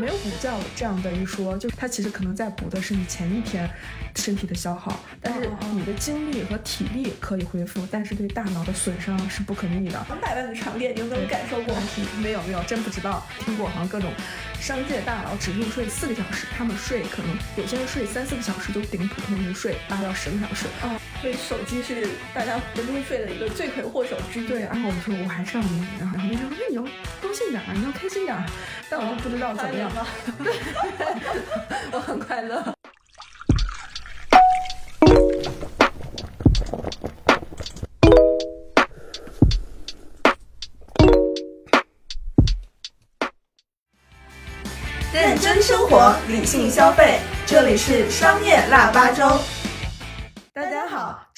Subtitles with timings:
[0.00, 3.68] 没有补觉这样的一说，就是它其实可能在补的是你前一天
[4.16, 10.04] 身体的消耗，但是你的精力和体力可以恢复，但是对大脑的损伤是不可逆的。
[10.08, 11.76] 两百万的长练，你有没有感受过？
[12.22, 13.26] 没有没有，真不知道。
[13.44, 14.10] 听过好像各种
[14.58, 20.66] 商界大佬只入睡四个小时，他们睡可能有些人睡三四个小时就顶普通人睡八到十个小时。
[20.82, 24.48] 哦，所以手机是大家不入睡的一个罪魁祸首之一。
[24.48, 28.36] 对，然后我说我还是要你，然后别人说那你要高兴点，你要开心点，
[28.88, 29.90] 但我就不知道怎么样。
[30.42, 30.54] 对，
[31.92, 32.74] 我很快乐。
[45.12, 49.38] 认真生活，理性消费，这里是商业腊八粥。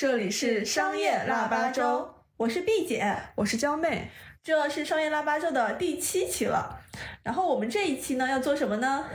[0.02, 4.10] 这里是商业腊八粥，我是毕姐，我是娇妹，
[4.43, 6.80] 这是商业腊八粥的第七期了。
[7.23, 9.07] 然后我们这一期呢要做什么呢？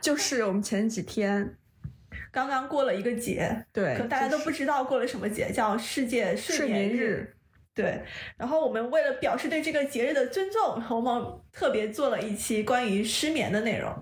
[0.00, 1.56] 就是我们前几天
[2.30, 7.34] 刚刚过了一个节，对，可大家都不知道过了什么节，叫世界睡眠日。
[7.74, 8.00] 对，
[8.36, 13.92] 然后我们为了表示对这个节日的尊重，我们特别做了一期关于失眠的内容。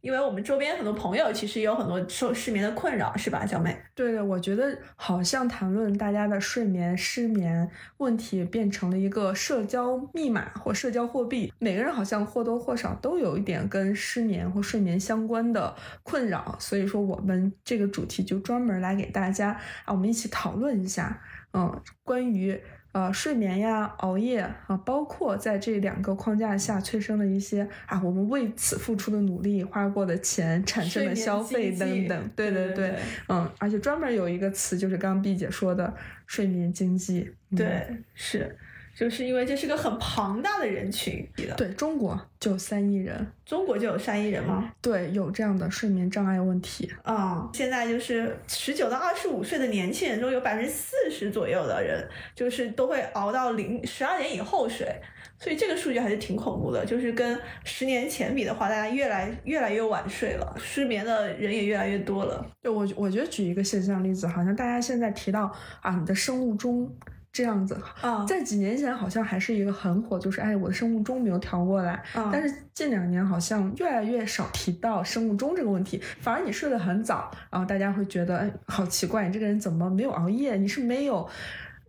[0.00, 3.76] 因为我们周边很多朋友其实也有很多受失眠的困扰，是吧，小美？
[3.94, 19.50] 对的，我觉得好像谈论大家的睡眠、失眠问题变成了一个社交密码或社交货币，每个人好像或多或少都有一点跟失眠或睡眠相关的困扰，所以说我们这个主题就专门来给大家
[19.84, 21.20] 啊，我们一起讨论一下，
[21.52, 22.60] 嗯，关于。
[22.98, 32.96] 呃，睡眠呀，熬夜啊，包括在这两个框架下催生的一些啊，我们为此付出的努力、花过的钱、产生的消费等等，对对对，
[33.28, 35.94] 嗯，而且专门有一个词，就是刚刚碧姐说的
[36.26, 38.58] 睡眠经济，对，是。
[38.98, 41.24] 就是因为这是个很庞大的人群，
[41.56, 44.68] 对中国就三亿人，中国就有三亿人吗？
[44.82, 47.48] 对，有这样的睡眠障碍问题啊。
[47.54, 54.92] 现在就是十九到二十五岁的年轻人中有百分之四十左右的人，就是都会熬到零十二点以后睡，
[55.38, 56.84] 所以这个数据还是挺恐怖的。
[56.84, 62.44] 就是跟十年前比的话，大家越来越来越晚睡了，失眠的人也越来越多了。
[62.60, 66.92] 对我，我觉得举一个现象例子，好像大家现在提到啊，你的生物钟。
[67.32, 72.02] 这样子啊，在几年前好像还是一个很火，就是哎，我的生物钟没有调过来。
[72.32, 80.56] 但是近两年好像越来越少提到生物钟这个问题，反而你睡得很早，然后大家会觉得哎，好奇怪，你这个人怎么没有熬夜？
[80.56, 81.28] 你是没有。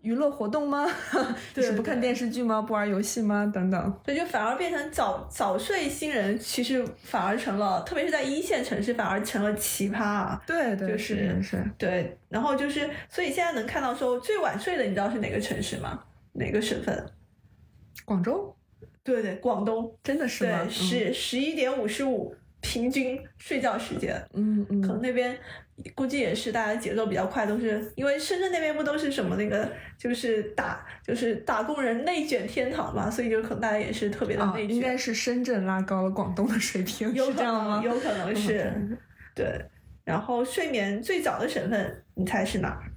[0.02, 0.88] 娱乐活动吗？
[1.54, 2.62] 就是不看电视剧吗？
[2.62, 3.50] 不玩游戏吗？
[3.54, 10.42] 等等，所以就反而变成早早睡新人，其实反而成了，特别是在一线城市，反而成了奇葩啊！
[10.48, 12.18] 对对，是是，对。
[12.30, 16.04] 然后就是，所以现在能看到说最晚睡的，你知道是哪个城市吗？
[16.34, 17.06] 哪个省份？
[18.06, 18.56] 广州？
[19.04, 20.68] 对对，广东真的是吗？
[20.70, 25.38] 十十一点五十五平均睡觉时间，嗯嗯，可能那边。
[25.96, 34.76] 估计也是，大家节奏比较快，都是因为深圳那边不都是什么那个，就是打就是打工人内卷天堂嘛，所以就可能大家也是特别的内卷。
[34.76, 37.82] 应该是深圳拉高了广东的水平，有这样吗？
[37.82, 38.74] 有可能是，
[39.34, 39.66] 对。
[40.04, 42.92] 然后睡眠最早的省份，你猜是哪儿？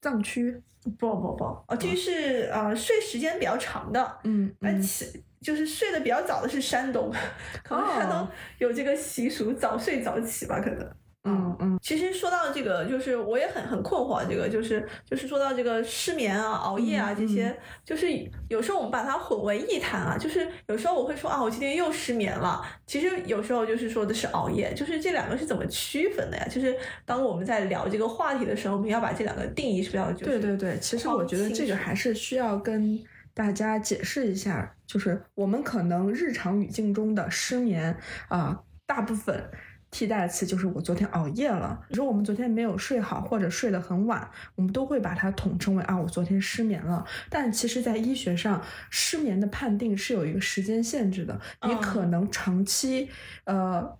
[0.00, 0.62] 藏区？
[0.98, 5.04] 不不不，哦，这是呃睡时间比较长的，嗯，而且。
[5.40, 7.12] 就是睡得比较早的是山东，
[7.62, 8.26] 可能山东
[8.58, 10.90] 有这个习俗，早睡早起吧，可能。
[11.24, 11.78] 嗯嗯。
[11.82, 17.54] 其实说到这个，就是我也很很困惑，这个就是就是说到这个失眠啊、熬夜啊这些，
[17.84, 18.06] 就是
[18.48, 26.46] 有时候我们把它混为一谈啊，就是有时候我会说啊，我今天又失眠了，其实有时候就是说的是熬夜，就是这两个是怎么区分的呀？
[26.48, 32.98] 就是当我们在聊这个话题的时候，我们要把这两个定义是不是要就是对对对，其实我觉得这个还是需要跟。
[33.34, 37.94] 大家解释一下，就是我们可能日常语境中的失眠
[38.28, 39.50] 啊，大部分
[39.90, 41.78] 替代词就是我昨天熬夜了。
[41.88, 47.04] 比如说我们昨天没有睡好，或者睡得很晚，我们都会把它统称为啊，我昨天失眠了。
[47.28, 51.38] 但其实，在医学上，失眠的判定是有一个时间限制的。
[51.66, 53.10] 你可能长期，
[53.44, 53.98] 呃，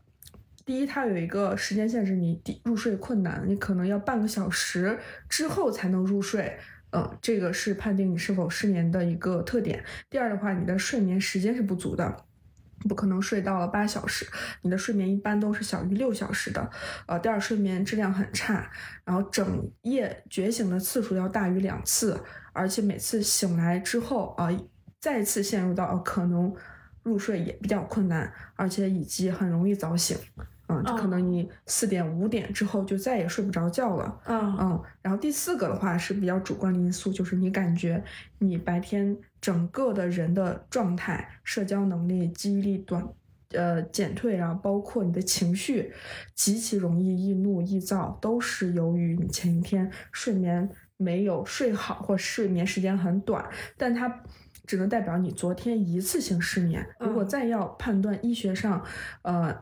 [0.65, 4.99] 第一，它有一个时间限制，你入睡困难，你可能要半个小时
[5.29, 6.59] 之后才能入睡。
[6.91, 9.85] 嗯，这个是判定你是否失眠的一个特点。
[10.09, 12.25] 第二的话，你的睡眠时间是不足的，
[12.89, 14.27] 不可能睡到了八小时，
[14.63, 16.71] 你的睡眠一般都是小于六小时的。
[17.07, 18.71] 呃，第二，睡眠质量很差，
[19.05, 22.19] 然后整夜觉醒的次数要大于两次，
[22.53, 24.49] 而且每次醒来之后啊，
[24.99, 26.55] 再次陷入到可能
[27.03, 30.17] 入睡也比较困难，而且以及很容易早醒。
[30.69, 34.21] 嗯，可能你四点五点之后就再也睡不着觉了。
[34.27, 38.05] 嗯嗯，然后第四个的话是比较主观的因素，就是你感觉
[38.39, 43.03] 你白天整个的人的状态、社交能力、记忆力短
[43.53, 45.91] 呃减退然后，包括你的情绪
[46.35, 50.69] 极其容易易怒易躁，都是由于你前一天睡眠
[50.99, 53.43] 没有睡好，或睡眠时间很短。
[53.79, 54.23] 但它
[54.67, 56.87] 只能代表你昨天一次性失眠。
[57.01, 58.85] 如果再要判断医学上，
[59.23, 59.57] 呃。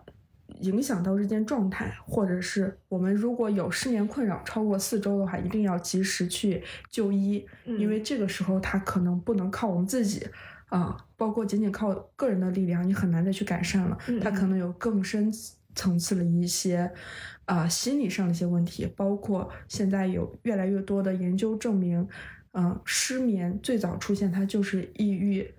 [0.61, 10.27] 影响到日间状态，或者是我们如果有失眠困扰超过四周的话，一定要及时去就医，因为这个时候它可能不能靠我们自己
[10.69, 13.99] 啊，包括仅仅靠个人的力量，你很难再去改善了。
[14.21, 15.31] 他可能有更深
[15.75, 16.91] 层次的一些
[17.45, 22.09] 啊心理上的一些问题，包括现在有越来越多的研究证明，
[22.53, 25.55] 嗯，失眠最早出现它就是抑郁。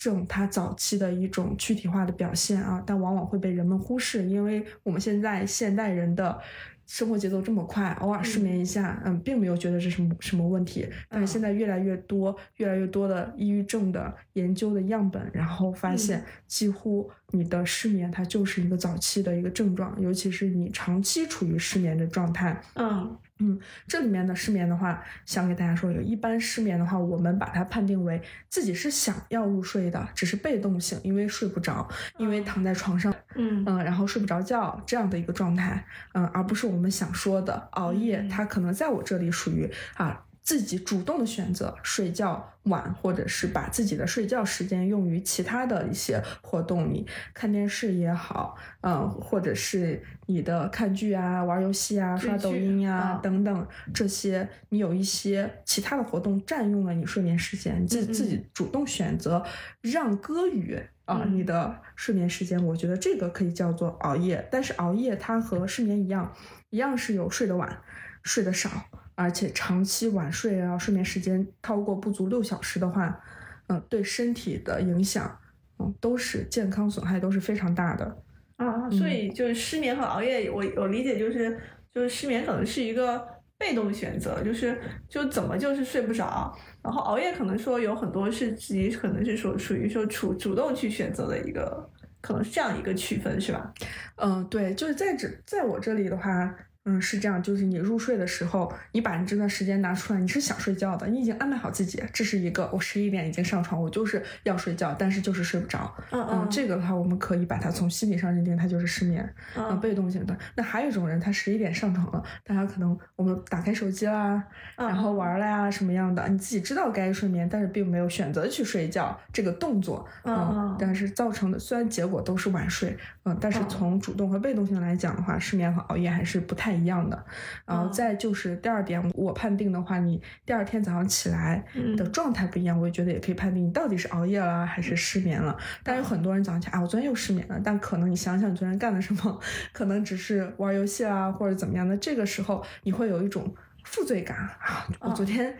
[0.00, 6.40] 症它早期的一种躯体化的表现啊，但往往会被人们忽视，因为我们现在现代人的
[6.86, 10.88] 生活节奏这么快，偶尔失眠一下，嗯，并没有觉得是什么什么问题。
[11.10, 23.16] 但是现在越来越多、越来越多的抑郁症的研究的样本，然后发现几乎你的失眠它就是一个早期的一个症状，尤其是你长期处于失眠的状态，嗯。
[23.40, 31.88] 嗯，这里面的失眠的话，想给大家说一个，一般失眠的话，我们把它判定为自己是想要入睡的，只是被动性，因为睡不着，
[32.18, 40.24] 因为躺在床上，嗯嗯，然后睡不着觉这样的一个状态，嗯，而不是我们想说的熬夜，它可能在我这里属于啊。
[40.42, 59.44] 自己主动的选择睡觉晚，或者是把自己的睡觉时间用于其他的一些活动里，看电视也好，嗯，或者是你的看剧啊、玩游戏啊、刷抖音呀等等这些，你有一些其他的活动占用了你睡眠时间，自自己主动选择
[59.80, 64.46] 让歌于啊你的睡眠时间，我觉得这个可以叫做熬夜。
[64.50, 66.34] 但是熬夜它和失眠一样，
[66.70, 67.82] 一样是有睡得晚、
[68.22, 68.70] 睡得少。
[69.14, 73.20] 而且长期晚睡然后，睡眠时间超过不足六小时的话，
[73.66, 75.38] 嗯，对身体的影响，
[75.78, 78.16] 嗯，都是健康损害都是非常大的
[78.56, 78.88] 啊。
[78.90, 81.60] 所以就是失眠和熬夜，我我理解就是
[81.94, 83.22] 就是失眠可能是一个
[83.58, 91.90] 被动选择，就是就怎么就是睡不着，然后熬夜可能说有很多是自己可能是说属于说主主动去选择的一个，
[92.22, 93.72] 可能是这样一个区分是吧？
[94.16, 96.56] 嗯，对，就是在这在我这里的话。
[96.84, 105.94] 嗯，是这样，就是你入睡的时候，你把你这段时间拿出来，你是想睡觉的，你已经安排好自己，这是一个，我十一点已经上床，我就是要睡觉，但是就是睡不着。
[106.10, 110.36] 嗯嗯，这个的话，我们可以把它从心理上认定，它就是失眠，嗯，被动型的。
[110.54, 114.42] 那还有一种人，他十一点上床了，但他可能我们打开手机啦，
[114.76, 127.24] 然后玩了呀，什么样的，你自己知道该睡眠，但是并没有选择去睡觉这个动作，嗯嗯，但是造成的虽然结果都是晚睡，嗯，但是从主动和被动性来讲的话，失眠和熬夜还是不太一样的。
[127.64, 131.64] 然后再就是第二点，我判定的话，你第二天早上起来
[131.96, 135.56] 的状态不一样，我也觉得也可以判定你到底是熬夜了还是失眠了。
[135.82, 139.40] 但有很多人早上起来，啊，我昨天又失眠了，但可能你想想你昨天干了什么，
[139.72, 145.56] 可能只是玩游戏啊或者怎么样的，这个时候你会有一种负罪感啊，我昨天。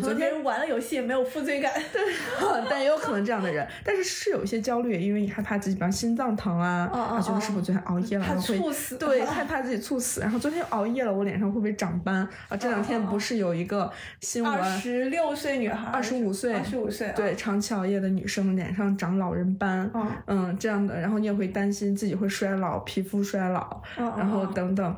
[0.00, 2.00] 昨天玩了游戏也没有负罪感，对，
[2.70, 12.16] 但也有可能这样的人，但是是有一些焦虑，因为你害怕自己比方心脏疼啊，啊，觉得是不是昨天熬夜了，怕猝死，对， 害怕自己猝死，然后昨天熬夜了，我脸上会不会长斑
[12.48, 12.56] 啊？
[12.56, 13.90] 这两天不是有一个
[14.20, 19.90] 新闻，二十六岁女孩，二十五岁，二十五岁，对，长期熬夜的女生脸上长老人斑，
[20.26, 24.96] 嗯，这样的，然后你也会担心自己会衰老，皮肤衰老，然后等等。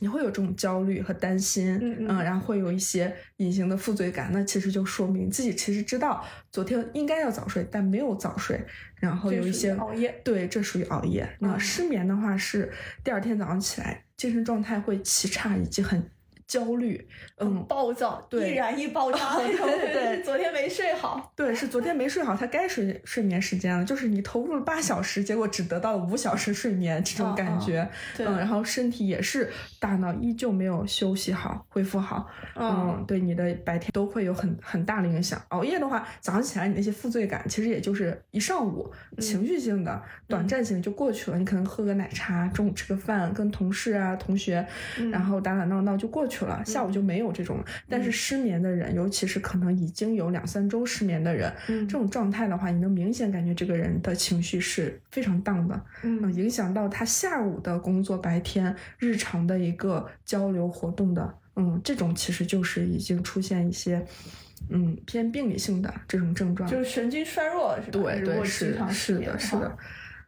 [0.00, 8.60] 你会有这种焦虑和担心，嗯，然后会有一些隐形的负罪感，那其实就说明自己其实知道昨天应该要早睡，但没有早睡，
[8.96, 11.28] 然后有一些熬夜，对，这属于熬夜。
[11.38, 12.72] 那失眠的话是
[13.04, 16.10] 第二天早上起来精神状态会奇差，以及很。
[16.46, 27.88] 焦虑，嗯，暴躁，对，易燃易爆炸， 对对对，昨天没睡好，对，是昨天没睡好，他该睡睡眠时间了，就是你投入了八小时，结果只得到了五小时睡眠，这种感觉，
[28.18, 29.50] 嗯，然后身体也是，
[29.80, 35.42] 大脑依旧没有休息好，恢复好，嗯，对你的白天都会有很很大的影响。
[35.48, 38.88] 熬夜的话，早上起来你那些负罪感，其实也就是一上午
[39.18, 44.64] 情绪性的、短暂性就过去了，你可能喝个奶茶，中午吃个饭，跟同事啊、同学，
[45.10, 46.35] 然后打打闹闹就过去。
[46.36, 47.64] 去了，下午就没有这种。
[47.88, 64.04] 但是失眠的人，尤其是可能已经有两三周失眠的人，这种状态的话，你能明显感觉这个人的情绪是非常荡的，嗯，影响到他下午的工作、白天日常的一个交流活动的，嗯，这种其实就是已经出现一些，
[64.68, 67.90] 嗯，偏病理性的这种症状，就是神经衰弱，是吧？
[67.92, 69.76] 对对是是的是的，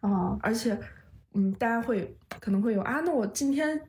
[0.00, 0.78] 啊，而且，
[1.34, 3.80] 嗯，大家会可能会有啊，那我今天。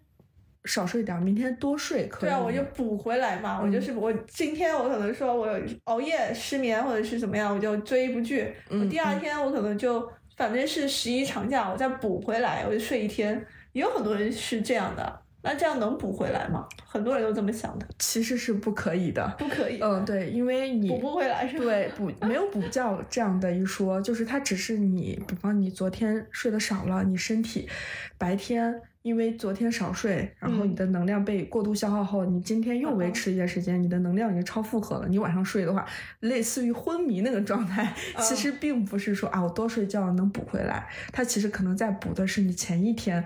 [0.70, 2.30] 少睡点，明天多睡可以。
[2.30, 3.60] 对啊，我就补回来嘛。
[3.60, 5.48] 我就是我今天我可能说我
[5.86, 8.54] 熬夜失眠或者是怎么样，我就追一部剧。
[8.70, 10.08] 我第二天我可能就
[10.38, 13.44] 反正是十一长假，我再补回来，我就睡一天。
[13.74, 16.68] 也有很多人是这样的，那这样能补回来吗？
[16.86, 19.36] 很多人都这么想的，其实是不可以的。
[19.38, 19.80] 不可以。
[19.80, 21.66] 嗯，对，因为你补不回来是吧？
[21.66, 27.70] 对，补没有补觉这样的一说，就是它只是你，比方你昨天睡得少了，你身体
[28.18, 35.08] 白天因为昨天少睡，然后你的能量被过度消耗后，你今天又维持一段时间，你的能量已经超负荷了。
[35.08, 35.86] 你晚上睡的话，
[36.22, 43.25] 类似于昏迷那个状态，其实并不是说啊我多睡觉能补回来，它其实可能在补的是你前一天。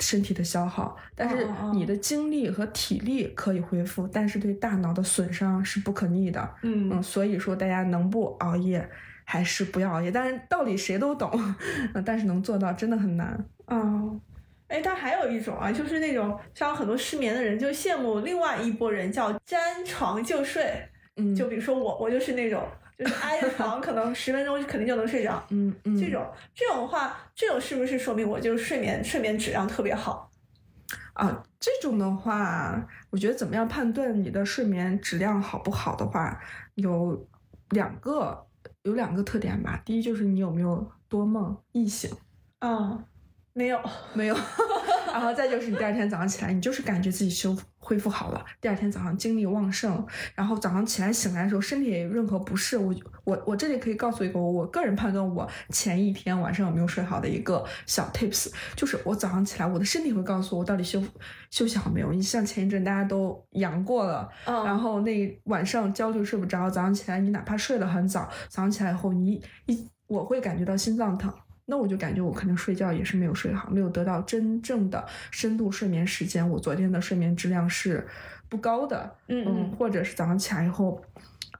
[0.00, 6.50] 身体的消耗，但是你的精力和体力可以恢复，但是对大脑的损伤是不可逆的。
[6.62, 8.86] 嗯嗯，所以说大家能不熬夜
[9.22, 10.10] 还是不要熬夜。
[10.10, 11.30] 但是道理谁都懂，
[12.04, 13.46] 但是能做到真的很难。
[13.68, 14.20] 嗯，
[14.74, 20.64] 哎，但还有一种啊，就是那种像很多失眠的人就羡慕另外一拨人，叫沾床就睡。
[21.16, 22.66] 嗯，就比如说我，我就是那种。
[22.96, 25.44] 就是挨着床，可能十分钟肯定就能睡着。
[25.50, 30.30] 嗯嗯，这种这种的话，这种是不是说明我就是睡眠睡眠质量特别好？
[31.14, 36.40] 啊，这种的话，我觉得怎么样判断你的睡眠质量好不好的话，
[36.76, 37.26] 有
[37.70, 38.46] 两个
[38.82, 39.82] 有两个特点吧。
[39.84, 42.08] 第一就是你有没有多梦易醒？
[42.60, 43.04] 啊，
[43.54, 43.80] 没有
[44.12, 44.36] 没有。
[45.14, 52.76] 然后再就是你第二天早上起来，你就是感觉自己修恢复好了，第二天早上精力旺盛，然后早上起来醒来的时候身体也任何不适。
[52.76, 52.92] 我
[53.22, 61.00] 我我这里可以告诉一个我个人判断我前一天晚上有没有睡好的一个小 tips，就是我早上起来我的身体会告诉我到底休
[61.52, 62.12] 休息好没有。
[62.12, 71.32] 你像前一阵大家都阳过了，然后那晚上焦虑睡不着，早上起来你哪怕睡得很早，早上起来以后你一我会感觉到心脏疼。
[71.66, 76.48] 那我就感觉我可能睡觉也是没有睡好，没有得到真正的深度睡眠时间。
[76.48, 78.06] 我昨天的睡眠质量是
[78.48, 81.02] 不高的，嗯，或者是早上起来以后，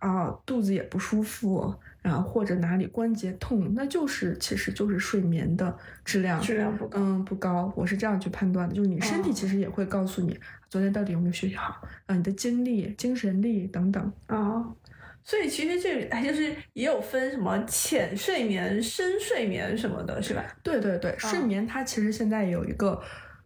[0.00, 7.72] 啊，肚子也不舒服，然后或者哪里关节痛，那就是其实就是睡眠的质量质量不高，嗯，不高。
[7.74, 14.64] 我是这样去判断的，就是你身体其实也会告诉你昨天到底有没有休息好，啊，你的精力、精神力等等啊。
[15.24, 20.44] 所以其实这还就是也有分什么浅睡眠、深睡眠什么的，是吧？
[20.62, 23.02] 对对对，睡眠它其实现在有一个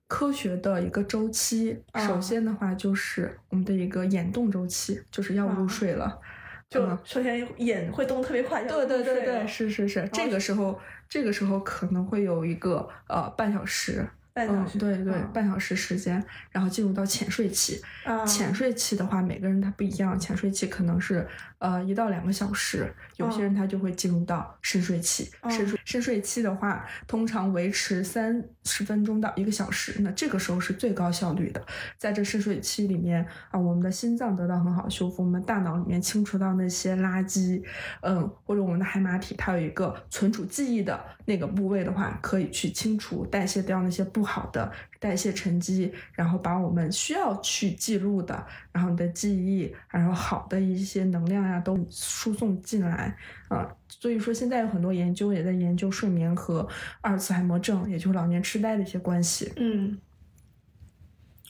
[0.09, 1.81] 科学的一个周期。
[1.95, 6.21] 首先的话就是我们的一个眼动周期，就是要入睡了。
[6.69, 14.05] 就首先眼会动特别快，对对对对，是是是，这个时候这个时候可能会有一个呃半小时。
[14.35, 17.83] 嗯，对对，半小时时间，然后进入到浅睡期。
[18.25, 21.27] 浅睡期的话，每个人他不一样，浅睡期可能是
[21.59, 25.29] 呃一到两个小时，有些人他就会进入到深睡期。
[25.51, 31.61] 深睡深睡期的话，通常维持三十分钟到一个小时，那这个时候是最高效率的。
[31.97, 37.61] 在这深睡期里面啊，我们的心脏得到很好的修复，我们大脑里面清除到那些垃圾，
[38.03, 44.29] 嗯，或者我们的海马体它有一个存储记忆的那个部位的话，可以去清除代谢掉那些不。
[44.29, 53.17] 好的代谢沉积，然后把我们需要去记录的，然后你的记忆，然后好的一些能量呀，都输送进来
[53.49, 53.69] 啊。
[53.89, 56.69] 所以说，现在有很多研究也在研究睡眠和
[57.01, 59.53] 阿尔茨海默症，也就是老年痴呆的一些关系。
[59.57, 59.99] 嗯，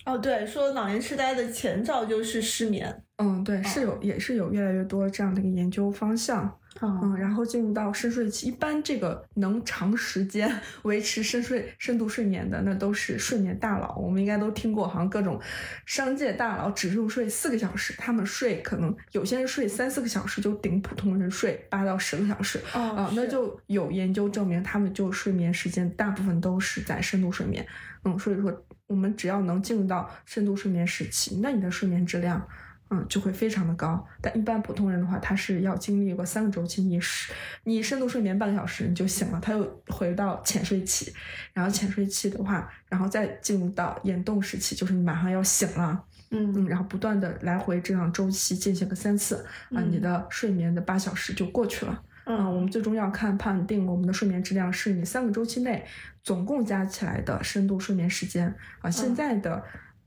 [0.09, 3.03] 哦，对，说老年痴呆的前兆就是失眠。
[3.19, 6.59] 嗯，对，是有，也是有越来越多这样的一个研究方向。
[6.81, 10.49] 嗯，然后进入到深睡期，一般这个能长时间
[10.85, 13.97] 维持深睡、深度睡眠的，那都是睡眠大佬。
[13.97, 15.41] 我们应该都听过，好像各种
[15.85, 27.67] 商界大佬只入睡四个小时，他们睡可能有些人睡三四个小时就顶普通人睡八到十个小时啊，那就有研究证明他们就睡眠时间大部分都是在深度睡眠。
[28.05, 32.45] 嗯，所以说我们只要能进入到深度睡眠时期，那你的睡眠质量。
[32.91, 34.03] 嗯，就会非常的高。
[34.23, 37.31] 但一般普通人的话，他是要经历过三个周期，你是
[37.65, 41.13] 你深度睡眠半个小时你就醒了，他又回到浅睡期，
[41.53, 52.03] 然后浅睡期的话，然后再进入到眼动时期，就是你马上要醒了，嗯嗯，然后不断的来回这样周期进行个三次，啊，你的睡眠的八小时就过去了。
[52.29, 55.85] 嗯，我们最终要看判定我们的睡眠质量是你三个周期内
[56.23, 59.63] 总共加起来的深度睡眠时间啊，现在的。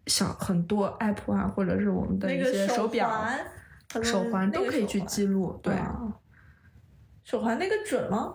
[0.07, 3.23] 小很多 app 啊，或者是我们的一些手表、
[4.01, 5.57] 手环都可以去记录。
[5.61, 5.75] 对，
[7.23, 8.33] 手环那个准吗？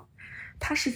[0.61, 0.89] 它是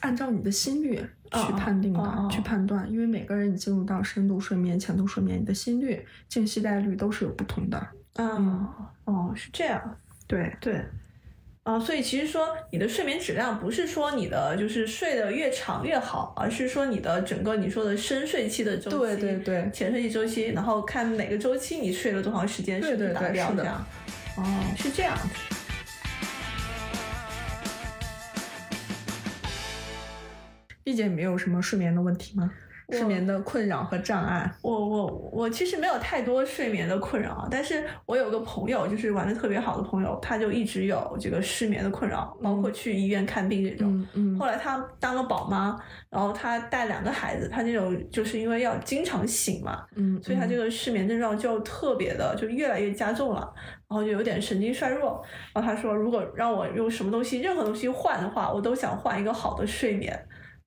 [0.00, 0.96] 按照你的心率
[1.32, 2.88] 去判定的，去判断。
[2.92, 7.88] 因为每个人你进入到深度睡眠、浅度睡眠，你的心率、静息带率都是有不同的。
[8.16, 8.68] 嗯，
[9.06, 9.96] 哦，是这样。
[10.26, 10.84] 对对。
[11.68, 23.86] 啊，所以其实说你的睡眠质量不是说你的就是睡得越长越好，而是说你的整个你说的深睡期的周期，对对对，浅睡期周期，然后看每个周期你睡了多长时间，对对对，是这样。
[24.38, 24.42] 哦，
[24.78, 25.14] 是这样。
[30.82, 32.50] 毕姐没有什么睡眠的问题吗？
[32.90, 43.92] 失眠的困扰和障碍，我我我其实没有太多睡眠的困扰，但是我有个朋友，就是玩的特别好的朋友，他就一直有这个失眠的困扰，包括去医院看病这种。
[43.92, 44.38] 嗯嗯。
[44.38, 45.78] 后来他当了宝妈，
[46.08, 53.52] 然后他带两个孩子，他这种就是因为要经常醒嘛，嗯，所以他这个失眠症状就特别的就越来越加重了，
[53.86, 55.22] 然后就有点神经衰弱。
[55.52, 60.18] 然后他说，如果让我用什么东西，任何东西换的话，我都想换一个好的睡眠。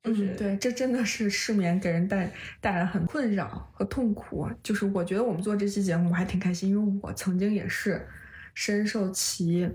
[0.04, 4.50] 嗯，对，这真的是失眠给人带带来很困扰和痛苦。
[4.64, 8.08] 就是我觉得我们做这期节目我还挺开心，因为我曾经也是
[8.54, 9.70] 深受其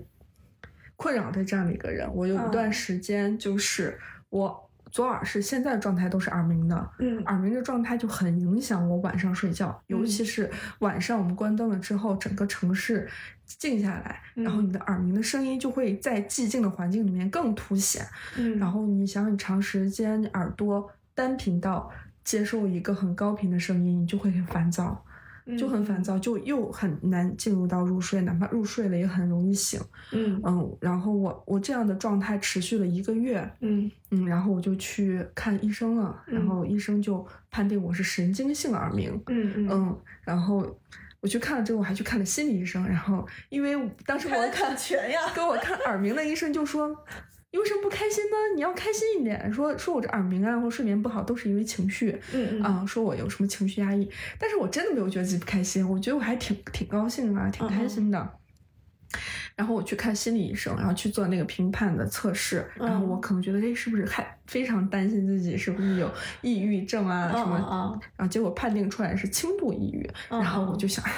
[0.95, 2.07] 困扰的这样的一个人。
[2.13, 4.66] 我有一段时间就是我。
[4.91, 13.07] 左耳是现在状态都是耳鸣的，嗯，耳鸣的状态就很影响我晚上睡觉，尤其是晚上我们关灯了之后，整个城市
[13.45, 18.05] 静下来，然后你的耳鸣的声音就会在寂静的环境里面更凸显，
[18.37, 21.89] 嗯，然后你想你长时间耳朵单频道
[22.23, 25.03] 接受一个很高频的声音，你就会很烦躁。
[25.55, 29.79] 就很烦躁，就又很难进入到入睡，哪怕入睡了也很容易醒。
[30.11, 33.47] 嗯嗯，然后我我这样的状态持续了一个月。
[33.59, 39.11] 嗯嗯，然后我就去看医生了，然后医生就判定我是神经性耳鸣。
[39.27, 40.65] 嗯嗯嗯，然后
[41.21, 46.95] 我去看了之后，我还去看了心理医生，然后因为当时我看全呀，给我看耳鸣的医生就说。
[47.51, 48.35] 你为什么不开心呢？
[48.55, 49.51] 你要开心一点。
[49.53, 52.19] 说说我这耳鸣啊，或睡眠不好，都是因为情绪。
[52.33, 52.85] 嗯嗯。
[52.85, 58.33] 说我有什么情绪压抑，但是我真的没有觉得自己不开心，我觉得我还挺挺高兴的，挺开心的。
[59.55, 66.11] 然后我去看心理医生，然后去做那个评判的测试，然后我可能觉得，哎，是不是还非常担心自己是不是有
[66.41, 67.57] 抑郁症啊什么？
[68.17, 71.11] 然后结果判定出来是轻度抑郁，然后我就想，哎。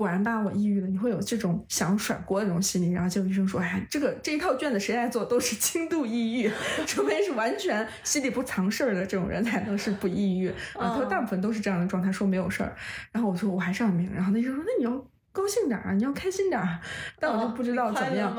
[0.00, 0.86] 果然吧，我抑郁了。
[0.86, 6.50] 你会有这种想甩锅的这种心理，然后结果医生说：“哎，这个这一套卷子谁来做都是轻度抑郁，
[6.88, 12.74] 除非是完全心里不藏事儿的这种人才能是不抑郁。”啊，他说大部分都是这样的状态，说没有事儿。
[13.12, 16.78] 然后我说我还是耳鸣，然后那医生说：“那你要高兴点啊，你要开心点儿。”
[17.20, 18.34] 但我就不知道怎么样。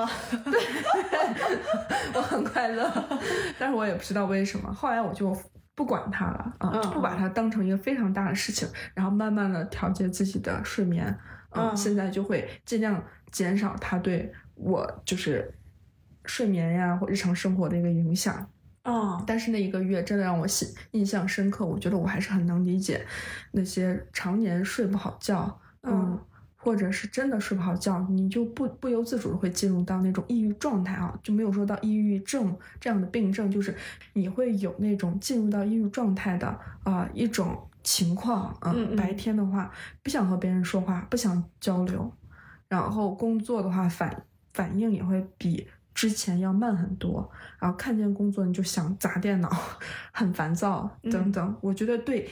[0.46, 0.60] 对，
[2.16, 2.92] 我很快乐，
[3.60, 4.74] 但是我也不知道为什么。
[4.74, 5.38] 后来我就
[5.76, 11.16] 不管他了啊，就不把它当成一个非常大的事情，然后慢慢的调节自己的睡眠。
[11.52, 15.54] 嗯，现在就会尽量减少它对我就是
[16.26, 18.48] 睡眠呀或日常生活的一个影响。
[18.84, 23.06] 嗯，但是那一个月真的让我印印象深刻，我觉得我还是很能理解
[23.52, 26.20] 那些常年睡不好觉，嗯，
[26.56, 33.76] 或者是真的睡不好觉，你就不不由自主的会进入到那种抑郁状态啊，就没有说到抑郁症这样的病症，就是
[34.14, 36.48] 你会有那种进入到抑郁状态的
[36.84, 37.68] 啊一种。
[37.84, 39.72] 情况，嗯，白天的话
[40.04, 42.12] 不想和别人说话，不想交流，
[42.68, 49.50] 然后工作的话反反应也会比之前要慢很多，然后看见工作你就想砸电脑，
[50.14, 51.58] 很烦躁等等。
[51.62, 52.30] 我觉得对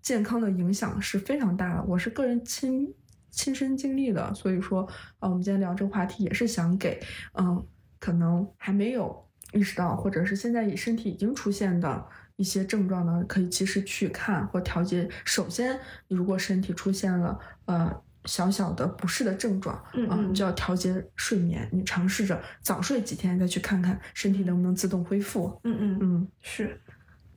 [0.00, 2.94] 健康的影响是非常大的，我是个人亲
[3.30, 4.86] 亲身经历的，所以说
[5.18, 7.00] 啊，我们今天聊这个话题也是想给
[7.32, 7.66] 嗯，
[7.98, 12.06] 可能还没有意识到，或者是现在以身体已经出现的。
[12.42, 15.08] 一些症状呢，可以及时去看或调节。
[15.24, 15.78] 首先，
[16.08, 21.68] 你如果身体出现了呃小小的不适的症状，嗯，就要调节睡眠。
[21.70, 25.56] 你尝试着早睡几天，再去看看身体能不能自动恢复。
[25.62, 26.76] 嗯嗯嗯，是，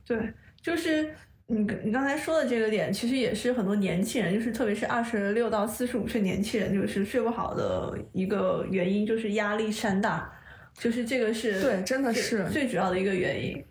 [0.08, 1.14] 对，就是
[1.46, 10.28] 你你刚才说的这个点，其实也是很多年轻人，就是特别是二十六到四十五岁年轻人，就是睡不好的一个原因，就是压力山大，
[10.74, 13.64] 就是这个是对，真的是最主要的一个原因。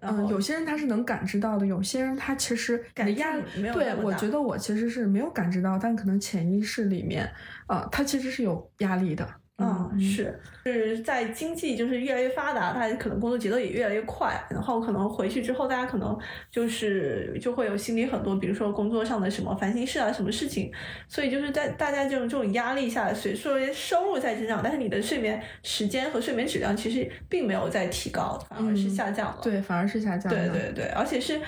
[0.00, 7.30] 嗯，有些人他是能感知到的，有些人他其实感觉压没有对，我觉得我其实是没有感知到，但可能潜意识里面，
[7.66, 9.28] 呃，他其实是有压力的。
[9.56, 16.18] 嗯，是是在经济就是越来越发达，大家可能工作节奏也越来越快，然后可能回去之后，大家可能
[16.50, 20.72] 就是就会有心里很多，比如说工作上的什么烦心事啊，什么事情，
[21.06, 29.38] 所以就是在大家这种这种压力下，虽说收入在增长，但是你的睡眠时间和睡眠质量其实并没有在提高，反而是下降了。
[29.40, 30.48] 对，反而是下降了。
[30.48, 31.40] 对对对，而且是。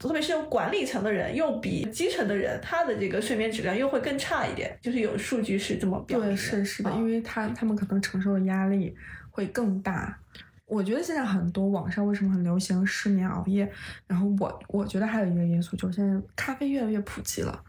[0.00, 4.76] 特别是管理层的人，又比基层的人，他的这个睡眠质量又会更差一点。
[4.80, 6.32] 就是有数据是这么表示的。
[6.32, 8.96] 对，是是的，因为他他们可能承受的压力
[9.30, 10.18] 会更大。
[10.64, 13.70] 我觉得现在很多网上为什么很流行失眠熬夜，
[14.06, 17.62] 然后我我觉得还有一个因素就是现在咖啡越来越普及了。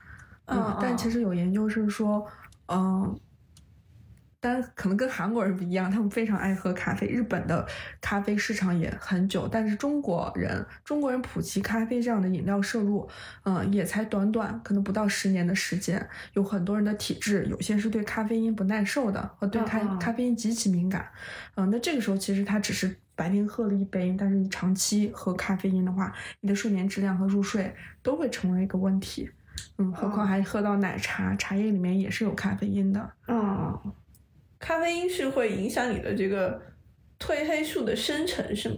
[0.45, 2.25] 嗯，但其实有研究是说，
[2.67, 3.19] 嗯。
[4.41, 7.07] 但可能跟韩国人不一样，他们非常爱喝咖啡。
[7.07, 7.65] 日本的
[8.01, 13.07] 咖啡市场也很久，但是中国人中国人普及咖啡这样的饮料摄入，
[13.43, 16.05] 嗯，也才短短可能不到十年的时间。
[16.33, 21.07] 有很多人的体质，有些是对咖啡因不耐受的，和对咖咖啡因极其敏感。
[21.55, 22.93] 嗯，那这个时候其实他只是。
[23.13, 29.29] 白天喝了一杯，但是你长期喝咖啡因的话，你的睡眠质量和入睡都会成为一个问题。
[29.77, 33.11] 嗯，何况还喝到奶茶，茶叶里面也是有咖啡因的。
[33.27, 33.79] 嗯，
[34.61, 36.61] 咖啡因是会影响你的这个
[37.19, 38.77] 褪黑素的生成，是吗？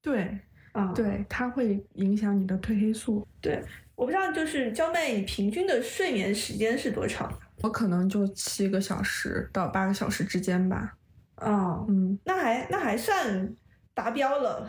[0.00, 0.38] 对，
[0.72, 3.26] 啊、对，它会影响你的褪黑素。
[3.40, 3.62] 对，
[3.96, 7.30] 我不知道，就是娇妹，你平均的睡眠时间是多长？
[7.62, 10.94] 我可能就七个小时到八个小时之间吧。
[11.34, 13.54] 啊、嗯，那还那还算
[13.92, 14.68] 达标了。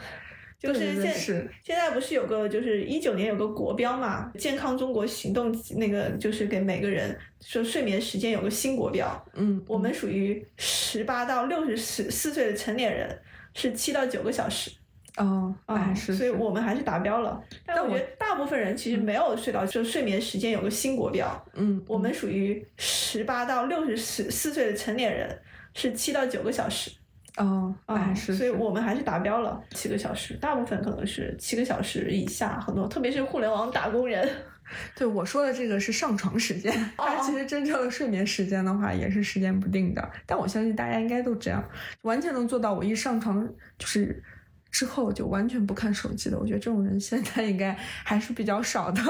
[0.66, 13.20] 就是现是现在不是有个就是一九年有个国标嘛，健康中国行动那个就是给每个人说睡眠时间有个新国标，嗯，我们属于十八到六十四四岁的成年人
[13.54, 14.72] 是七到九个小时
[15.18, 17.42] 哦，啊、哎是，所以我们还是达标了。
[17.66, 25.40] 但我觉得大部分人其实没有睡到，就睡眠时间有个新国标，嗯，我们属于十八到六十四四岁的成年人
[25.74, 26.92] 是七到九个小时。
[27.38, 34.28] 哦，啊、哎是，所以我们还是达标了七个小时，大部分可能是七个小时以下，很多特别是互联网打工人。
[34.96, 40.10] 对我说的这个是上床时间，它其实真正的睡眠时间的话也是时间不定的。
[40.26, 41.64] 但我相信大家应该都这样，
[42.02, 42.74] 完全能做到。
[42.74, 44.24] 我一上床就是
[44.72, 46.40] 之后就完全不看手机的。
[46.40, 49.02] 我觉得这种人现在应该还是比较少的。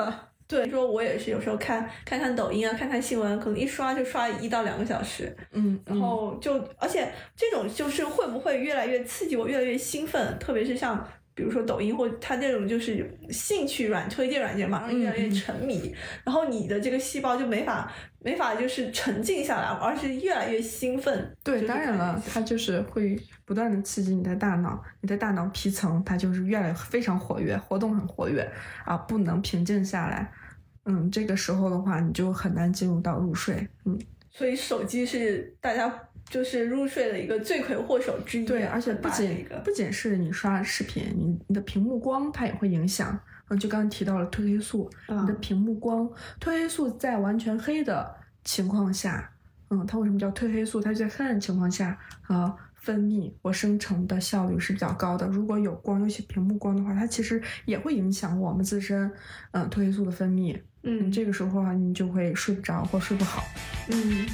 [0.47, 11.07] 对，说我也是有时候看看看抖音啊，看看新闻，可能一刷就刷一到两个小时，嗯，然后就而且这种就是会不会越来越刺激我，越来越兴奋，特别是像。
[11.35, 15.93] 比如说抖音或它这种就是兴趣软推荐软件，马上越来越沉迷，
[16.23, 21.35] 然后你的这个细胞就没法没法就是沉静下来，而是越来越兴奋。
[21.43, 28.49] 对，当然了，它就是会不断的刺激你的大脑，你的大脑皮层它就是越来越非常活跃，活动很活跃
[28.85, 30.31] 啊，不能平静下来。
[30.85, 33.67] 嗯，这个时候的话，你就很难进入到入睡。
[33.83, 33.99] 嗯，
[34.31, 35.89] 所以手机是大家
[36.29, 38.47] 就是入睡的一个罪魁祸首之一啊。
[38.47, 43.17] 对，而且不仅不仅是你刷视频，你你的屏幕光它也会影响。
[43.47, 46.09] 嗯，就刚刚提到了褪黑素，你的嗯屏幕光，
[46.41, 49.29] 褪黑素在完全黑的情况下，
[49.69, 50.81] 嗯，它为什么叫褪黑素？
[50.81, 55.27] 它是在黑暗情况下啊、分泌或生成的效率是比较高的。
[55.27, 59.11] 如果有光，尤其屏幕光的话，它其实也会影响我们自身，
[59.51, 60.59] 嗯，褪黑素的分泌。
[60.81, 63.43] 嗯这个时候啊，你就会睡不着或睡不好。
[63.91, 64.25] 嗯。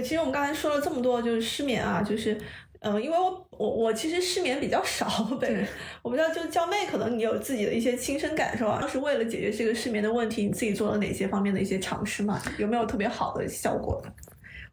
[0.00, 2.36] 对，其实我们刚才说了这么多，就是失眠啊，就是，
[2.80, 5.06] 嗯、因为我我我其实失眠比较少，
[5.38, 5.68] 本人对
[6.02, 12.40] 我不知道，就娇妹可能你有自己的一些亲身感受啊，当时为了解决这个失眠的问题，你自己做了哪些方面的一些尝试嘛？
[12.58, 14.02] 有没有特别好的效果？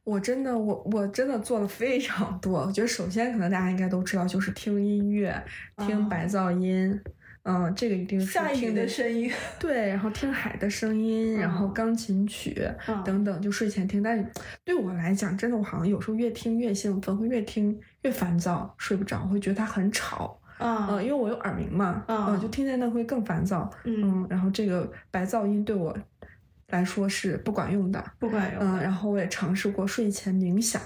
[0.05, 2.59] 我真的，我我真的做了非常多。
[2.59, 5.43] 我觉得首先可能大家应该都知道，就是听音乐，
[5.85, 6.97] 听啊白噪音，
[7.49, 14.03] 嗯，这个一定是下雨听的声音， 对，然后听海的声音，然后嗯钢琴曲、嗯等等，就睡前听。
[14.03, 14.29] 但
[14.65, 20.37] 对我来讲，真的我好像有时候越听越兴奋，会越听越烦躁，睡不着，会觉得它很吵。
[20.57, 23.69] 啊嗯，因为我有耳鸣嘛，嗯就听见那会更烦躁。
[23.85, 25.95] 嗯，嗯，然后这个白噪音对我
[26.69, 28.03] 来说是不管用的。
[28.19, 30.81] 不管用，嗯，然后我也尝试过睡前冥想。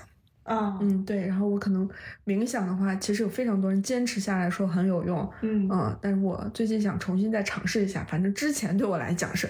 [0.51, 1.89] 啊，嗯，对，然后我可能
[2.25, 5.29] 冥想的话，其实有非常多人坚持下来说很有用。
[5.41, 9.47] 嗯嗯，但是我最近想重新再尝试一下，反正之前对我来讲是，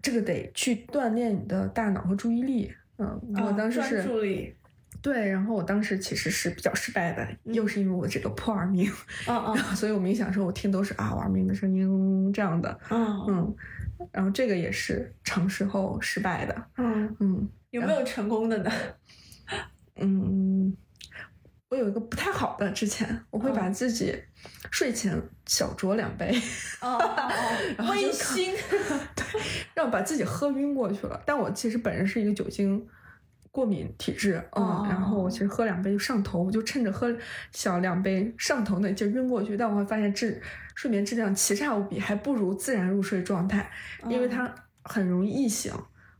[0.00, 2.72] 这个得去锻炼你的大脑和注意力。
[2.98, 4.56] 嗯，我当时是、
[5.02, 8.90] 对，然后我当时其实是比较失败的，又是因为我这个破耳鸣，
[9.28, 13.56] 啊啊所以我冥想的时候我听都是啊我耳鸣的声音这样的，嗯嗯，
[14.10, 18.70] 然后这个也是尝试后失败的，嗯，嗯有没有成功的呢？
[19.96, 20.76] 嗯，
[21.68, 24.14] 我有一个不太好的，之前我会把嗯自己
[24.70, 26.30] 睡前小酌两杯。
[26.80, 26.98] 哦
[27.76, 28.54] 然后就微醺，
[29.74, 31.20] 让把自己喝晕过去了。
[31.26, 32.86] 但我其实本人是一个酒精
[33.50, 37.14] 过敏体质，嗯，哦然后我其实喝两杯就上头，我就趁着喝
[37.52, 39.56] 小两杯上头那劲儿晕过去。
[39.56, 40.40] 但我会发现质
[40.74, 43.70] 睡眠质量奇差无比，还不如自然入睡状态，
[44.08, 44.54] 因为它
[44.84, 45.72] 很容易易醒，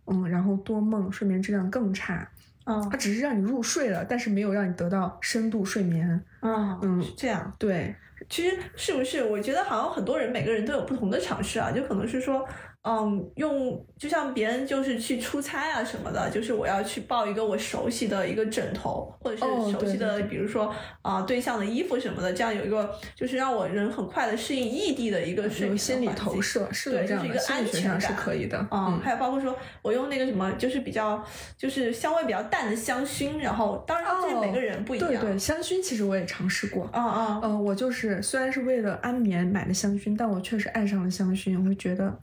[0.07, 2.29] 嗯，然后多梦，睡眠质量更差。
[2.66, 6.22] 嗯它只是让你入睡了，但是没有让你得到深度睡眠。
[6.40, 7.52] 嗯嗯是这样。
[7.59, 7.94] 对，
[8.29, 9.22] 其实是不是？
[9.24, 12.46] 我觉得好像很多人每个人都有不同的尝试啊，就可能是说，
[12.88, 20.72] 嗯，用就像别人就是去出差啊什么的，就是我要去抱一个我熟悉的一个枕头，或者哦是熟悉的，对对对比如说
[21.03, 28.12] 啊、对象的衣服什么的，这样有一个就是让我人很快的适应异地的一个睡眠心理投射是有对，这样的，就是一个安全上是。
[28.16, 28.66] 可以的。
[28.70, 31.20] 嗯，还有包括说我用那个什么，就是比较
[31.59, 35.09] 就是香味比较淡的香薰，然后当然这每个人不一样。
[35.09, 36.88] 对对，香薰其实我也尝试过。
[36.92, 41.59] 啊啊嗯，我就是虽然是为了安眠买的香薰，但我确实爱上了香薰。
[41.59, 42.16] 我会觉得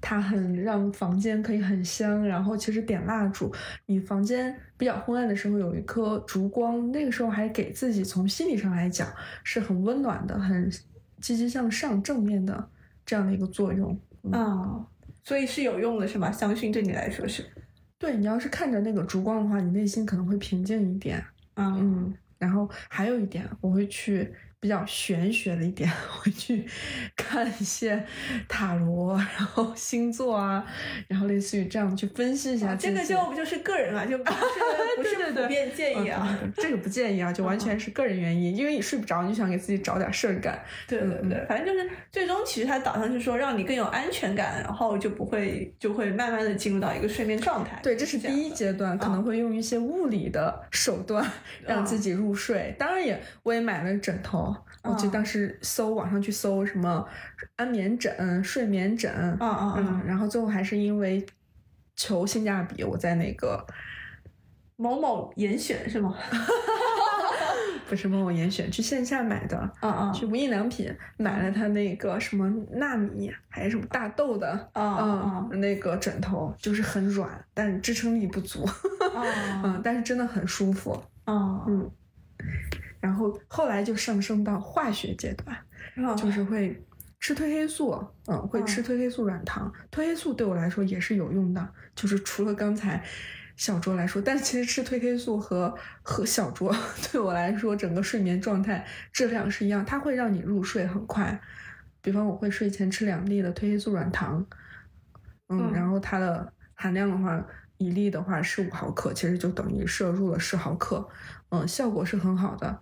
[0.00, 2.26] 它很让房间可以很香。
[2.26, 3.52] 然后其实点蜡烛，
[3.86, 9.08] 你房间比较昏暗的时候有一颗烛光，那个时候还给自己从心理上来讲
[9.44, 10.70] 是很温暖的、很
[11.20, 12.68] 积极向上、正面的
[13.04, 13.98] 这样的一个作用。
[14.30, 14.86] 啊，
[15.24, 16.30] 所以是有用的，是吗？
[16.30, 17.44] 香薰对你来说是？
[17.98, 21.18] 对你要是看着那个烛光的话，你内心可能会平静一点。
[21.54, 24.32] 啊嗯，然后还有一点，我会去。
[24.60, 26.66] 比较玄学的一点， 会去
[27.16, 28.04] 看一些
[28.48, 30.64] 塔罗，然后星座啊，
[31.06, 32.74] 然后类似于这样去分析一下。
[32.74, 34.36] 这个就不就是个人嘛，就不是
[34.96, 36.36] 不是普遍建议啊。
[36.56, 40.60] 这个不建议啊，就完全是个人原因，因为你睡不着，你就想给自己找点事儿干。
[40.88, 47.78] 对对对，反正就是最终其实它导向是说让你更有安全感，然后就不会就会慢慢的进入到一个睡眠状态。
[47.80, 51.24] 对，这是第一阶段，可能会用一些物理的手段
[51.64, 52.74] 让自己入睡。
[52.76, 54.47] 当然也，我也买了枕头。
[54.88, 57.06] 我就当时搜网上去搜什么
[57.56, 61.24] 安眠枕、睡眠枕，嗯嗯嗯，然后最后还是因为
[61.94, 63.64] 求性价比，我在那个
[64.76, 66.16] 某某严选是吗？
[67.88, 78.68] 不是某某严选，去线下买的，嗯嗯，去无印良品买了他那个什么纳米还是什么大豆的，嗯嗯，那个枕头就是很软，但支撑力不足，
[79.64, 81.64] 嗯，但是真的很舒服，嗯。
[81.66, 81.90] 嗯。
[83.00, 86.84] 然后后来就上升到化学阶段，就是会
[87.20, 87.92] 吃褪黑素，
[88.26, 89.72] 嗯，会吃褪黑素软糖。
[89.90, 93.02] 褪黑素对我来说也是有用的，就是除了刚才
[93.56, 96.74] 小卓来说，但其实吃褪黑素和和小卓
[97.10, 101.40] 对我来说，整个睡眠状态质量是一样，它会让你入睡很快。
[102.00, 104.46] 比方我会睡前吃两粒的褪黑素软糖，
[105.48, 107.44] 嗯，然后它的含量的话，
[107.78, 111.08] 一粒的话是五毫克，其实就等于摄入了十毫克，
[111.50, 112.80] 嗯，效果是很好的。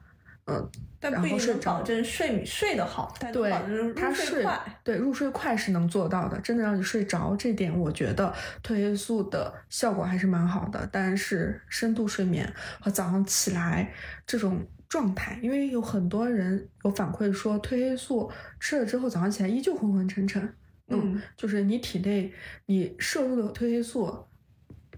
[0.49, 3.51] 嗯，但不一定能保证睡睡得好，但对，
[3.97, 8.33] 它睡快对入睡快是能做到的，真的让你睡着，这点我觉得
[8.63, 10.89] 褪黑素的效果还是蛮好的。
[10.93, 13.93] 但是深度睡眠和早上起来
[14.25, 18.31] 这种状态，因为有很多人有反馈说褪黑素
[18.61, 20.55] 吃了之后早上起来依旧昏昏沉沉，
[20.87, 22.33] 嗯，就是你体内
[22.67, 24.25] 你摄入的褪黑素。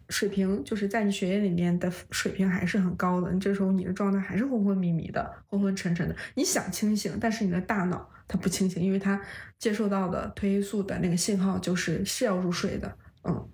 [0.09, 6.17] 水平就是在你血液里面的水平还是很高的，你这时候你的状态还是昏昏迷迷的、昏昏沉沉的。
[6.35, 9.21] 你想清醒，但是你的大脑它不清醒，因为它
[9.59, 12.97] 接受到的褪黑素的那个信号就是是要入睡的。
[13.25, 13.49] 嗯，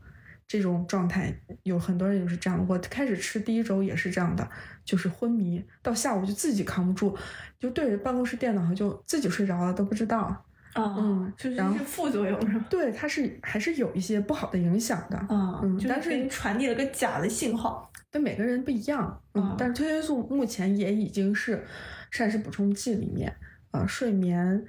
[0.47, 2.65] 这种状态有很多人也是这样。
[2.69, 4.49] 我开始吃第一周也是这样的，
[4.85, 7.17] 就是昏迷，到下午就自己扛不住，
[7.59, 10.47] 就对着办公室电脑就自己睡着了都不知道。
[10.75, 12.67] 啊，嗯，就是副作用是吧？
[12.69, 15.17] 对，它是还是有一些不好的影响的。
[15.17, 19.23] 啊，嗯，但是传递了个假的信号，对每个人不一样。
[19.35, 21.65] 嗯，但是褪黑素目前也已经是
[22.11, 23.35] 膳食补充剂里面，
[23.71, 24.65] 呃，睡眠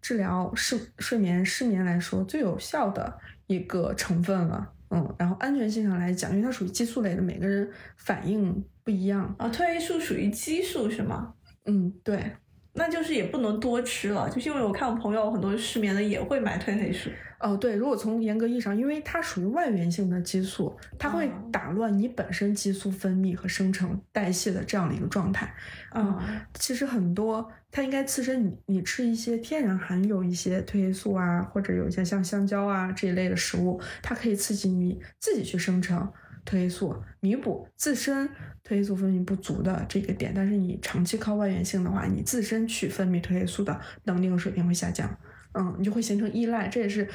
[0.00, 4.72] 治疗失睡眠失眠来说最有效的一个成分了。
[4.88, 9.32] 嗯，然后安全性上来讲，因为它属于激素类的，每个人反应不一样。
[9.38, 11.34] 啊，褪黑素属于激素是吗？
[11.66, 12.32] 嗯，对。
[12.80, 17.10] 那就是也不能多吃了，就是因为我看我朋友很多失眠的也会买褪黑素。
[17.38, 25.54] 哦，对，如果从严格意义上，因为它属于外源性的激素，它会打乱你本身激素分泌和生成代谢的这样的一个状态。
[25.94, 26.18] 嗯，
[26.54, 36.10] 其实很多它应该刺身你你吃一些天然含有一些褪黑素啊，或者有一些像香蕉啊这一类的食物，它可以刺激你自己去生成。
[36.44, 38.26] 褪黑素弥补自身
[38.64, 45.08] 褪黑素分泌不足的这个点，但是你长期靠外源性的话，你自身去分泌褪黑素的能力和水平会下降，
[45.52, 47.08] 嗯，你就会形成依赖，这也是，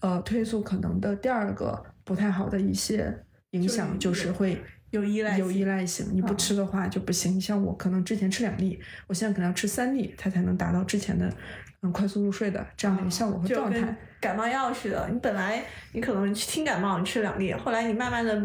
[0.00, 7.34] 呃，褪黑素可能的第二个不太好的一些影响，就是会有依赖有依赖性，你不吃的话就不行。
[7.34, 11.34] 你像我可能之前吃两粒，我现在可能要吃三粒，它才能达到之前的
[11.82, 13.96] 嗯快速入睡的这样的一个效果和状态。
[14.20, 18.40] 感冒药似的，你本来你可能轻感冒你吃两粒，后来你慢慢的。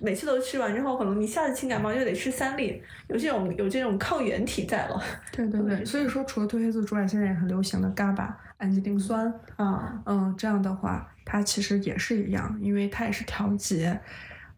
[0.00, 5.02] 每次都吃完之后，可能你下次轻感冒又得吃三粒，有这种有这种抗原体在了。
[5.32, 14.00] 对对对，所以说除了褪黑素之外，现在也很流行的 GABA 氨基丁酸啊，嗯，这样的话，它其实也是一样，因为它也是调节，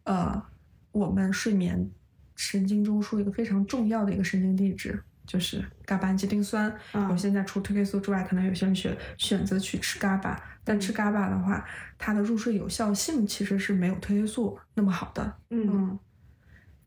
[0.04, 0.42] 呃，
[0.92, 1.90] 我们睡眠
[2.36, 5.02] 神经中枢一个非常重要的一个神经递质。
[5.30, 6.74] 就是 GABA 氨基丁酸，
[7.08, 11.64] 我现在除褪黑素之外，可能有些人选选择去吃 GABA，但吃 GABA 的话，
[11.96, 15.36] 它的入睡有效性其实是没有褪黑素那么好的。
[15.50, 15.96] 嗯，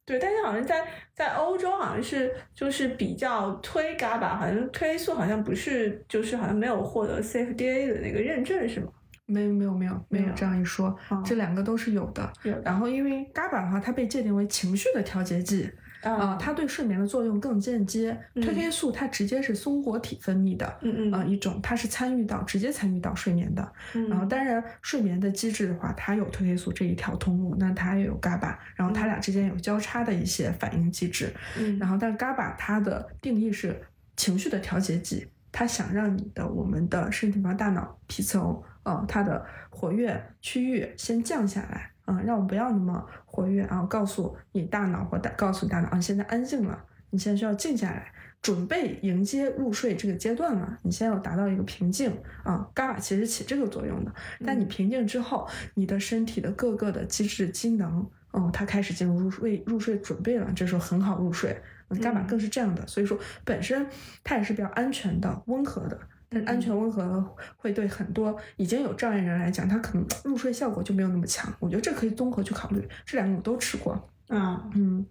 [0.04, 8.88] 对，但是好像在在欧洲好像是就是比较推 GABA，好像褪黑素好像不是，就是好像没有获得 CFDA 的那个认证，是吗？
[9.26, 12.30] 没有没有没有没有这样一说，这两个都是有的。
[12.62, 15.72] 然后因为 GABA 的话，它被界定为情绪的调节剂。
[16.04, 18.18] 啊，它对睡眠的作用更间接。
[18.36, 23.74] 褪黑素它直接是松果体分泌的，嗯嗯，啊一种，它是参与到直接参与到睡眠的。
[24.10, 31.34] 然后当然睡眠的机制的话，它有褪黑素这一条通路，那它也有 GABA，然后它俩之间有交叉的一些反应机制。
[31.58, 33.82] 嗯，然后但 GABA 它的定义是
[34.18, 41.93] 情绪的调节剂，它想让你的我们的身体方大脑皮层，呃，它的活跃区域先降下来。
[42.06, 48.12] 嗯，让我不要那么活跃，啊告诉你大脑或大告诉你大脑啊，现在安静了，你现在需要静下来，
[48.42, 50.78] 准备迎接入睡这个阶段了。
[50.82, 52.12] 你现在要达到一个平静
[52.44, 54.14] 啊，伽马其实起这个作用的。
[54.46, 61.56] 但你平静之后，你的身体的各个的机制机能，嗯，它开始进入入睡入睡准备了，这时候很好入睡。
[62.02, 63.88] 伽马更是这样的，所以说本身
[64.24, 66.00] 它也是比较安全的、温和的。
[66.42, 71.54] 安全温和会对很多已经有障碍人来讲，他可能入睡效果就没有那么强。
[71.60, 72.88] 我觉得这可以综合去考虑。
[73.06, 73.94] 这两个我都吃过。
[74.28, 75.06] 啊，嗯，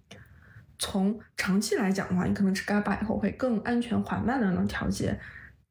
[0.79, 5.19] 从长期来讲的话，你可能吃 GABA 以后会更安全、缓慢的能调节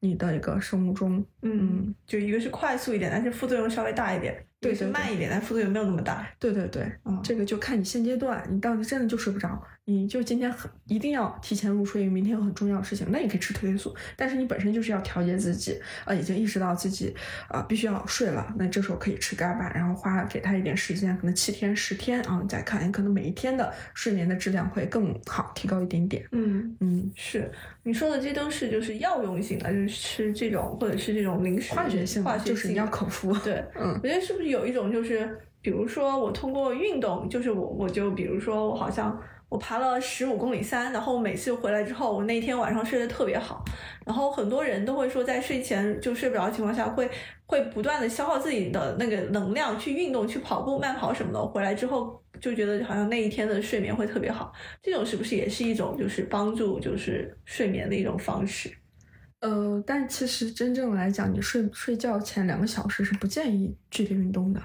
[0.00, 1.24] 你的一个生物钟。
[1.42, 6.26] 嗯，就一个是快速一点，但是副作用稍微大一点；对，是慢一点，但副作用没有那么大。
[6.38, 9.60] 对对对，嗯，这个就看你现阶段，你到底真的就睡不着。
[9.84, 13.92] 你就今天很一定要提前入睡，因为明天有很重要的事情，那你可以吃褪黑素。
[14.16, 17.12] 但是你本身就是要调节自己，啊，已经意识到自己
[17.48, 26.24] 啊必须要睡了，那这时候可以吃 GABA，然后花给他一点时间，可能七天十天啊，你再看，你可能每一天的睡眠的质量会更好，提高一点点。
[26.30, 27.50] 嗯嗯，是
[27.82, 33.36] 你说的这都是就是药用型的，就是吃这种或者是这种零食化学性，化学就是你要口服。
[33.38, 39.20] 对， 嗯，我觉得是不是有一种就是，比如说我通过运动，就是我我就比如说我好像。
[39.52, 43.62] 我爬了十五公里山，然后每次回来之后，我那天晚上睡得特别好。
[44.06, 47.06] 然后很多人都会说，在睡前就睡不着的情况下，会
[47.44, 51.46] 会不断的消耗自己的那个能量去运动，去跑步、慢跑什么的。
[51.46, 54.50] 回来之后就觉得好像那一天的睡眠会特别好。
[54.82, 58.70] 这种是不是也是一种就是帮助就是睡眠的一种方式？
[59.42, 64.62] 呃，但其实真正来讲，你睡睡觉前两个小时是不建议剧烈运动的。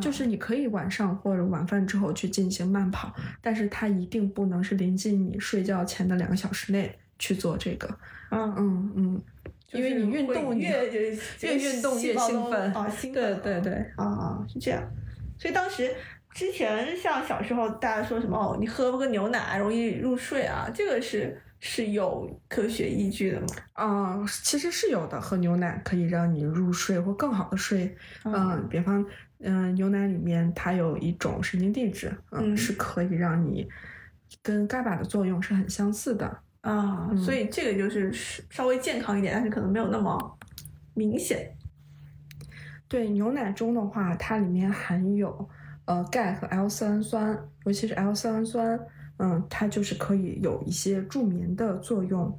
[0.00, 7.88] 就是你可以晚上或者晚饭之后去进行慢跑，但是它一定不能是临近你睡觉前的两个小时内去做这个。
[8.32, 9.22] 嗯嗯嗯，
[9.70, 11.10] 因为你运动越越
[11.56, 14.82] 运动越兴奋啊，兴奋对对对啊，是这样。
[15.38, 15.94] 所以当时
[16.34, 23.46] 之前像小时候大家说什么哦，你喝个牛奶容易入睡啊，这个是是有科学依据的吗？
[23.72, 27.96] 啊，其实是有的，喝牛奶可以让你入睡或更好的睡。
[28.24, 29.04] 嗯，比方。
[29.40, 33.68] 嗯，牛奶里面它有一种神经递质，嗯，是可以让你
[34.42, 38.10] 跟 GABA 的作用是很相似的啊，所以这个就是
[38.48, 40.38] 稍微健康一点，但是可能没有那么
[40.94, 41.54] 明显。
[42.88, 45.46] 对，牛奶中的话，它里面含有
[45.84, 48.80] 呃钙和 L 色氨酸，尤其是 L 色氨酸，
[49.18, 52.38] 嗯，它就是可以有一些助眠的作用，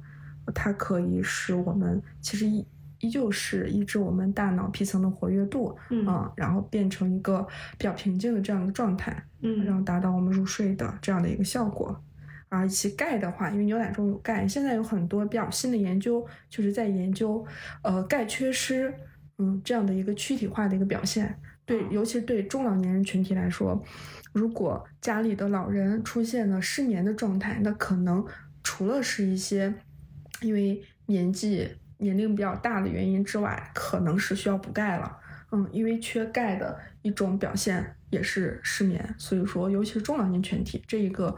[0.54, 2.66] 它可以使我们其实一。
[3.00, 7.46] 依旧是抑制我们大脑皮层的活跃度，嗯，然后变成一个
[7.78, 11.96] 比较平静的这样的状态，嗯，然后达到我们入睡的这样的一个效果。
[12.48, 17.46] 而其钙的话，因为牛奶中有钙，现在有很多比较新的研究，就是在研究，
[17.84, 18.92] 呃，钙缺失，
[19.38, 21.38] 嗯，这样的一个躯体化的一个表现。
[21.64, 23.80] 对，尤其是对中老年人群体来说，
[24.38, 28.24] 如果家里的老人出现了失眠的状态，那可能
[28.62, 29.74] 除了是一些
[30.40, 31.68] 因为年纪。
[32.00, 35.18] 年龄比较大的原因之外，可能是需要补钙了。
[35.50, 41.36] 嗯，因为缺钙的一种表现也是失眠，所以说，尤其是中老年群体，这一个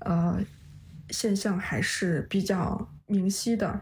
[0.00, 0.36] 呃
[1.10, 3.80] 现象还是比较明晰的。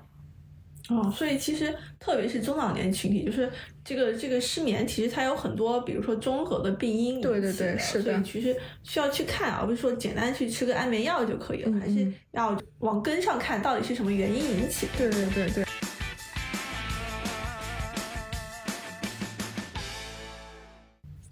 [0.91, 3.51] 哦，所以其实特别是中老年群体，就是
[3.85, 8.13] 这个这个失眠，其实它有很多，比如说综合的病因对对对，是的。
[8.13, 14.93] 所以其实需要去看，而不是说简单去吃个安眠药就可以了，还是要往根上看，到底是什么原因引起的。
[14.97, 15.65] 对对对对。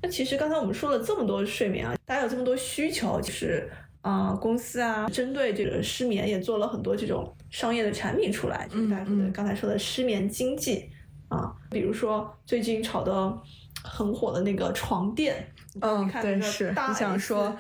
[0.03, 3.71] 那其实刚才我们说了这么多睡眠啊，大家有这么多需求，就是
[4.07, 10.89] 啊，公司啊，针对这个失眠也做了很多这种商业的产品出来，就是大家说的刚才说的失眠经济
[11.27, 13.37] 啊，比如说最近炒的
[13.83, 15.35] 很火的那个床垫，
[15.83, 17.53] 嗯，对，是你想说，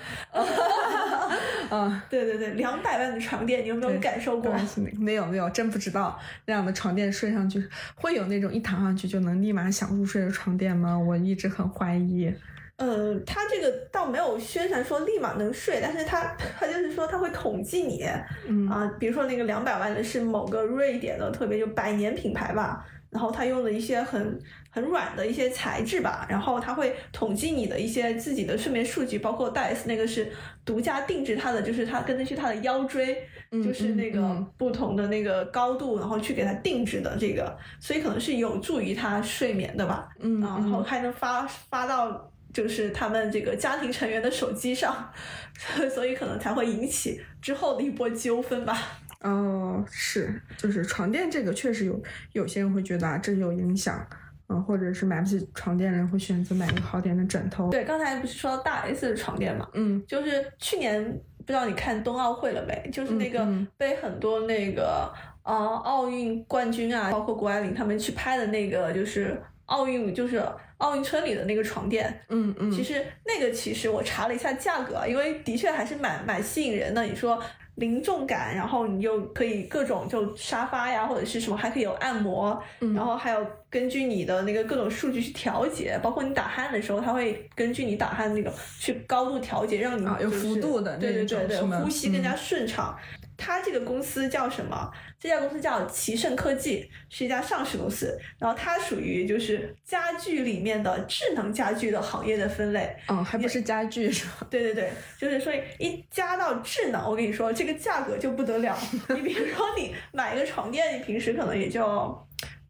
[1.68, 4.54] 啊，对对对，两百万的床垫，你有没有感受过？
[4.96, 7.60] 没有没有，真不知道那样的床垫睡上去
[7.96, 10.96] 会有那种一躺上去就能立马想入睡的床垫吗？
[10.96, 12.32] 我一直很怀疑。
[12.78, 18.04] 呃，他这个倒没有宣传说立马能睡，但是他他就是说他会统计你，
[18.46, 18.68] 嗯。
[18.68, 24.38] 啊，比如说那个两百万的是某个瑞典的特别就百年品牌吧，然后他用的一些很
[24.70, 30.30] 很软的一些材质吧，然后他会统计你的一些自己的睡眠数据，包括戴斯那个是
[30.64, 33.26] 独家定制它的，就是它根据它的腰椎，
[33.64, 45.12] 就是那个不同的那个高度，然后去给它定制的这个，所以可能是有助于他睡眠的吧，嗯，然后还能发发到就是他们这个家庭成员的手机上，
[45.94, 48.74] 所以可能才会引起之后的一波纠纷吧。
[49.20, 52.02] 哦，是，就是床垫这个确实有
[52.32, 54.02] 有些人会觉得啊，这有影响，
[54.48, 57.68] 嗯，或者是买不起床垫的人会选择买一个好点的枕头。
[57.68, 61.04] 对，刚才不是说到大 S 的床垫嘛，嗯，就是去年
[61.40, 62.90] 不知道你看冬奥会了没？
[62.90, 63.46] 就是那个
[63.76, 65.54] 被很多那个呃
[65.84, 70.42] 奥运冠军啊，包括谷爱凌他们去拍的那个就是奥运就是
[70.78, 77.02] 奥运村里的那个床垫，嗯嗯，其实那个其实我查了一下价格，因为的确还是蛮蛮吸引人的。
[77.02, 77.42] 你说。
[77.76, 82.58] 零重感，然后你又可以各种就沙发呀，或者是什么，还可以有按摩，
[82.94, 88.50] 然后还有根据你的那个各种数据去调节，包括你打鼾的时候，它会根据你打鼾那个
[88.80, 92.98] 去高度调节，让你有幅度的对对对对，呼吸更加顺畅。
[93.36, 94.90] 它这个公司叫什么？
[95.18, 98.18] 这家公司叫奇胜科技，是一家上市公司。
[98.38, 102.94] 然后它属于就是家具里面的智能家具的行业的分类。
[103.08, 104.46] 嗯，还不是家具是吧？
[104.50, 108.76] 对对对，就是所以一加到智能，我跟你说这个价格就不得了。
[109.08, 111.84] 你比如说你买一个床垫，你平时可能也就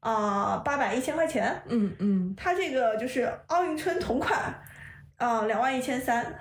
[0.01, 1.61] 啊八百一千块钱。
[1.69, 4.55] 嗯嗯，它这个就是奥运村同款，
[5.17, 6.33] 啊两万一千三。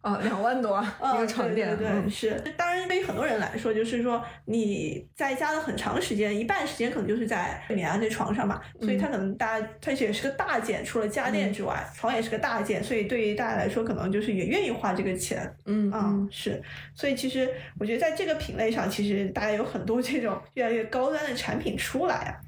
[0.00, 2.30] 啊，两万多一个床垫，对对对，是。
[2.56, 15.52] 当然，对于很多人来说，就是说你在家的很长时间，一半时间可能就是在眠啊这床上嘛，所以它可能大家它也是个大件，除了家电之外，床也是个大件，所以对于大家来说，可能就是也愿意花这个钱。
[15.66, 16.62] 嗯啊，是。
[16.94, 17.48] 所以其实
[17.80, 22.40] 我觉得在这个品类上，其实大家有很多这种越来越高端的产品出来啊。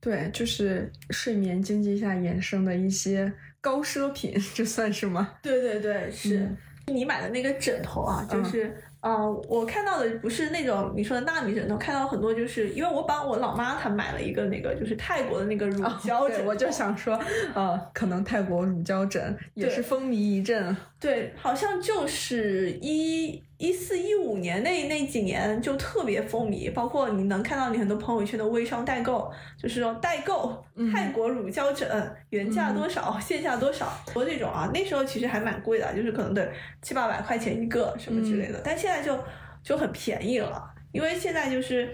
[0.00, 5.34] 对，就是睡眠经济下衍生的一些高奢品，这算是吗？
[5.42, 6.48] 对对对，是。
[6.90, 17.18] 你买的那个枕头啊，就是，嗯，我看到的不是那种你说的纳米枕头，看到很多就是因为我帮我老妈她买了一个那个就是泰国的那个乳胶枕，我就想说，
[17.54, 20.76] 呃，可能泰国乳胶枕也是风靡一阵。
[20.98, 31.86] 对，好像就是一一四一五年那那几年就特别风靡，包括你能看到你很多朋友圈的微商代购，就是说代购泰国乳胶枕
[32.30, 36.50] 原价多少，线下多少，多这种啊，那时候其实还蛮贵的，就是可能得
[36.80, 39.22] 七八百块钱一个什么之类的，但现在就
[39.62, 41.92] 就很便宜了，因为现在就是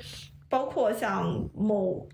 [0.48, 2.08] 包括像某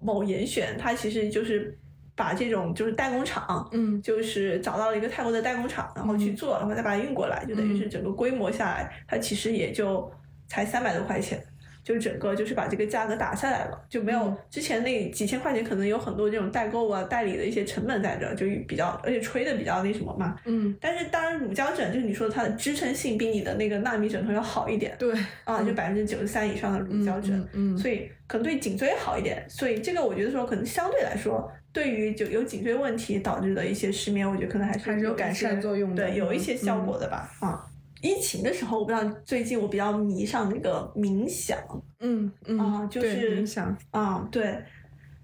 [0.00, 1.76] 某严选，它其实就是。
[2.14, 10.10] 把这种就是代工厂，嗯，就是找到了一个泰国的代工厂，然后去做，然后再把它运过来，就等于是整个规模下来，它其实也就
[10.46, 11.42] 才三百多块钱。
[11.84, 20.36] 就整个就是把这个价格打下来了，就没有之前那几千块钱，可能有很多这种代购啊、代理的一些成本在这，就比较，而且吹的比较那什么嘛。
[20.44, 20.76] 嗯。
[20.80, 24.94] 但是当然，乳胶枕就是你说它的支撑性比你的那个纳米枕头要好一点。
[24.96, 25.12] 对。
[25.42, 29.44] 啊，就百分之九十三以上的乳胶枕，嗯，所以可能对颈椎好一点。
[29.48, 37.30] 所以这个我觉得说，可能相对来说，对于就有颈椎问题导致的一些失眠，我觉得可能还是还是有改善作用的，对，有一些效果的吧。
[37.40, 37.66] 啊。
[38.02, 41.56] 疫情的时候，我不知道最近我比较迷上那个冥想，
[42.00, 44.60] 嗯嗯啊，就是冥想啊，对。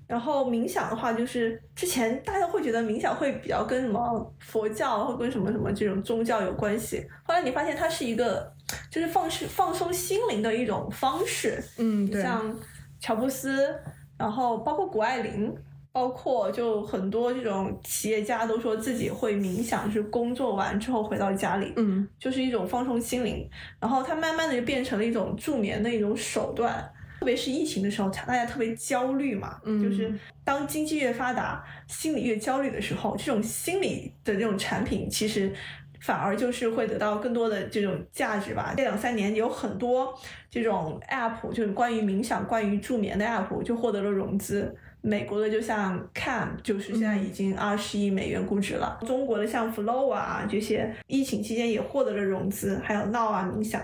[0.07, 8.51] 然后冥想的话，就是之前大家会觉得冥想会比较跟什么佛教或跟什么什么这种宗教有关系，后来你发现它是一个
[8.91, 12.57] 就是放松放松心灵的一种方式，嗯，像
[13.01, 13.75] 乔布斯，
[14.17, 15.53] 然后包括谷爱凌。
[15.99, 23.45] 包括就很多这种企业家都说自己会冥想，是工作完之后回到家里，嗯，就是一种放松心灵。
[23.81, 26.89] 然后它慢慢的就变成了一种助眠的一种手段。
[27.19, 35.53] 特别是疫情的时候，大家特别焦虑嘛，嗯，就是当经济越发达，心理越焦虑的时候，这种心理的这种产品其实
[36.01, 38.73] 反而就是会得到更多的这种价值吧。
[38.77, 40.15] 这两三年有很多
[40.49, 44.73] 这种 app，就是关于冥想、关于助眠的 app 就获得了融资。
[45.01, 48.99] 美国的就像 Calm，就是现在已经二十亿美元估值了。
[49.07, 52.79] 中国的像 Flow 啊这些，疫情期间也获得了融资。
[52.83, 53.81] 还有 Now 啊冥想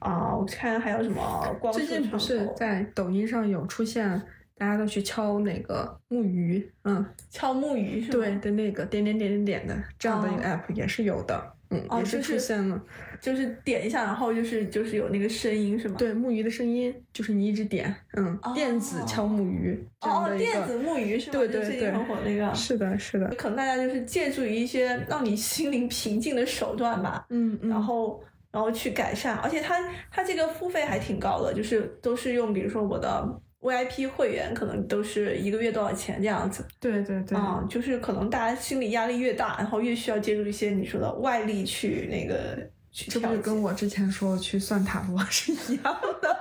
[0.00, 4.20] 啊，我看还有什么光最近不是在抖音上有出现，
[4.56, 11.54] 大家都去敲那个木鱼，嗯，敲木鱼是对的那个点点点点点的这样的一个 app 也是有的。
[11.70, 12.80] 嗯，也是出现了，
[13.20, 15.96] 就是点一下，然后就是就是有那个声音是吗？
[15.98, 21.32] 对，木鱼的声音，就是你一直点，嗯，电子敲木鱼，哦，电子木鱼是吗？
[21.32, 29.76] 对对对，很火那个，是的，是的，可能大家就是借助于一些让你心灵平静的手段吧，嗯嗯，然后然后去改善，而且它
[30.10, 36.64] 它这个付费还挺高的，就是都是用比如说我的 VIP 会员可能都是一个月多少钱这样子。
[36.80, 42.56] 对对对，啊、就是可能大家心理压力越大，然后越需要借助一些你说的外力去那个
[42.92, 43.20] 去调。
[43.20, 45.84] 这不是跟我之前说去算塔罗是一样
[46.22, 46.36] 的？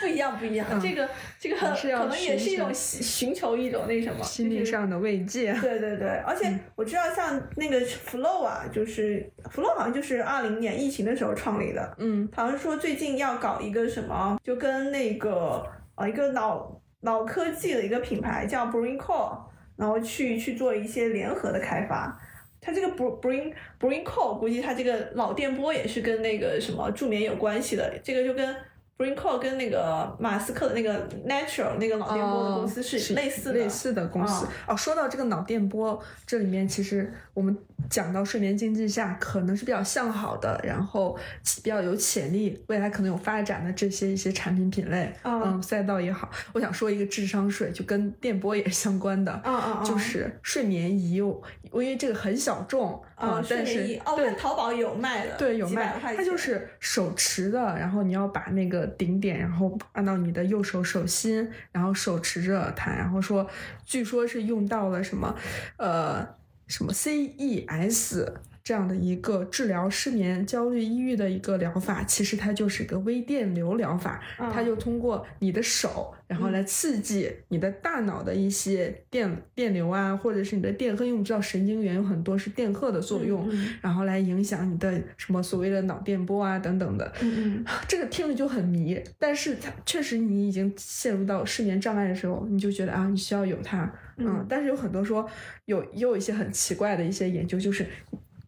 [0.00, 0.66] 不一样，不一样。
[0.70, 1.06] 嗯这个
[1.38, 5.52] 这个可能也是一种寻求一种那什么心理上的慰藉。
[5.60, 15.62] 对对对，而且我知道像那个 Flow 啊，就是 Flow 好像就是二零年疫情的时候创立的，嗯好像说最近要搞一个什么，就跟那个
[16.00, 19.38] 呃一个脑脑科技的一个品牌叫 Brain Core，
[19.76, 22.18] 然后去去做一些联合的开发。
[22.62, 28.56] 它这个 Br- Brain Brain Core 估计它这个脑电波也是跟那个什么助眠有关系的，这个就跟
[29.00, 33.58] Brain Core 跟那个马斯克的那个 Natural 那个脑电波的公司是类似的。
[33.58, 34.76] 类似的公司啊哦。
[34.76, 37.56] 说到这个脑电波，这里面其实我们
[37.88, 41.18] 讲到睡眠经济下可能是比较向好的，然后
[41.62, 46.30] 比较有潜力，未来可能有发展的这些一些产品品类，啊嗯，赛道也好。
[46.52, 49.32] 我想说一个智商税，就跟电波也是相关的。
[49.42, 63.48] 嗯嗯嗯， 就是睡眠仪，我我因为这个很小众啊，嗯但是哦，对看淘宝有卖的，对，有卖，它就是手持的，然后你要把那个顶点，然后按到你的右手手心，然后手持着它，然后说，
[63.84, 65.34] 据说是用到了什么，
[65.76, 66.26] 呃，
[66.66, 68.32] 什么 CES
[68.70, 83.74] 这样的一个治疗失眠、焦虑、抑郁的一个疗法，其实它就是一个微电流疗法，它嗯就通过你的手，然后来刺激你的大脑的一些电电流啊，或者是你的电荷，因为我们知道神经元有很多是电荷的作用，嗯。
[83.80, 87.12] 然后来影响你的什么所谓的脑电波啊等等的。
[87.22, 87.64] 嗯嗯。
[87.88, 95.28] 这个听着就很迷，但是它确实你已经陷入到失眠障碍的时候，你就觉得啊，你需要有它，嗯，但是有很多说
[95.64, 97.84] 有也有一些很奇怪的一些研究，就是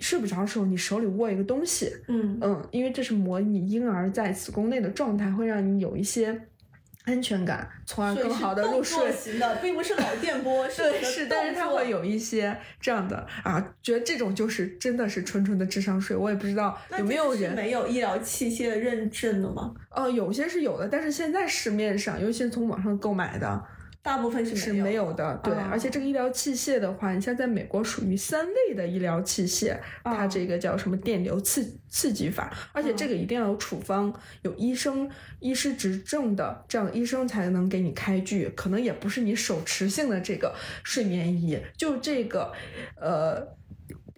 [0.03, 6.39] 睡不着的时候，你手里握一个东西，嗯嗯，因为这是模拟婴儿在子宫内的状态，会让你有一些
[7.05, 8.99] 安全感，从而更好的入睡。
[8.99, 16.17] 作型的，并不是脑电波， 是对，是，但是它会有一些这样的啊，觉得这种就是真的是纯纯的智商税。
[16.17, 19.75] 我也不知道有没有人，没有医疗器械的认证的吗？
[19.91, 23.65] 呃，有些是有的，但是现在市面上，尤其是从网上购买的，
[24.03, 25.41] 大部分是是没没有的。
[25.45, 38.49] 对，哦而且这个医疗器械的话，你像在美国属于三类的医疗器械，它哦这个叫什么电流刺刺激法，而且这个一定要有处方，有医生医师执证的，这样医生才能给你开具。
[38.57, 42.53] 可能也不是你手持性的这个睡眠仪，就这个，
[42.97, 43.57] 呃。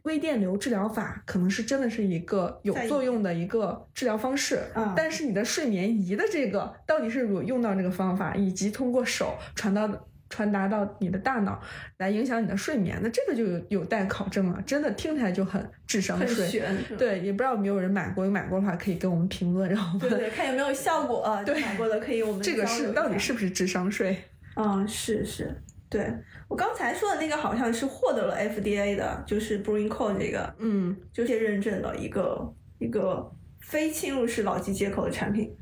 [0.05, 9.89] 微电流治疗法可能是真的是一个有作用的一个治疗方式，嗯但是你的睡眠仪的这个到底是有用到这个方法，以及通过手传到
[10.29, 11.61] 传达到你的大脑
[11.99, 14.61] 来影响你的睡眠那，这个就有有待考证了。
[14.67, 16.63] 真的听起来就很智商税。
[16.99, 21.43] 对，也不知道有没有人买过，有买过的话可以跟我们评论，然后对对，看有没有效果啊？
[21.45, 24.17] 对买过的可以我们这个是到底是不是智商税？
[24.57, 25.55] 嗯，是是，
[25.95, 26.13] 对
[26.49, 33.31] 我刚才说的那个好像是获得了 FDA 的，就是 Brain Core 这个嗯，这些认证的一个一个
[33.61, 35.57] 非侵入式脑机接口的产品，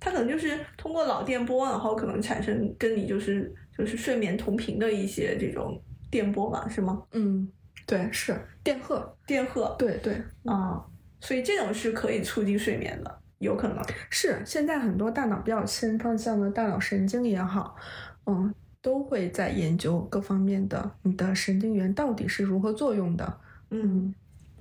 [0.00, 5.78] 它可能就是通过脑电波，然后可能产生跟你就是就是睡眠同频的一些这种
[6.10, 7.02] 电波吧，是吗？
[7.12, 7.46] 嗯，
[7.86, 8.34] 对，是。
[8.62, 10.14] 电荷，电荷对对，
[10.44, 10.82] 啊、
[11.20, 13.84] 所以这种是可以促进睡眠的，有可能。
[14.08, 17.76] 是现在很多大脑比较先方向的大脑神经也好，
[18.24, 18.54] 嗯，
[18.84, 23.38] 都会在研究各方面的你的神经元到底是如何作用的。
[23.70, 24.14] 嗯，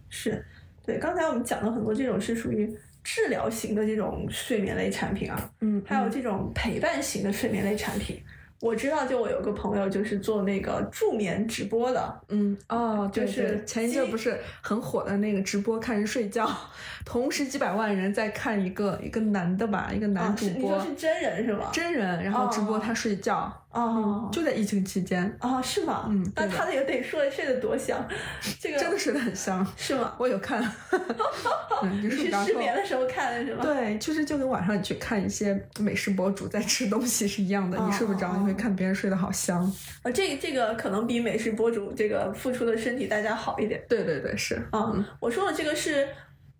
[0.08, 0.44] 是
[0.86, 0.98] 对。
[0.98, 8.18] 刚才我们讲了很多这种是属于治疗型的这种睡眠类产品啊，嗯，还有这种陪伴型的睡眠类产品。
[8.62, 16.50] 我知道，就我有个朋友就是做那个助眠直播的，嗯哦，对就是对前一阵基不是很火的那个直播看人睡觉，
[17.04, 21.70] 同时几百万人在看一个一个男的吧，一个男啊，主播、是你说是真人是吗？
[21.74, 23.54] 真人，然后直播哦他睡觉，哦
[24.32, 26.06] 就在疫情期间，哦，是吗？
[26.10, 28.08] 嗯那他那个得睡睡得多香，
[28.60, 29.66] 这个真的睡得很香。
[29.76, 30.14] 是吗？
[30.18, 30.62] 我有看，
[31.82, 32.44] 嗯，就你是。
[32.46, 33.64] 失眠的时候看的是吗？
[33.64, 39.64] 对，就是就跟晚上你去看一些美食博主在吃东西是一样的，你睡不着，哦你会看别人睡得好香。
[40.04, 43.84] 啊，这个这个可能比美食博主这个付出的身体代价好一点。
[43.90, 44.56] 对对对，是。
[44.72, 46.08] 啊、我说的这个是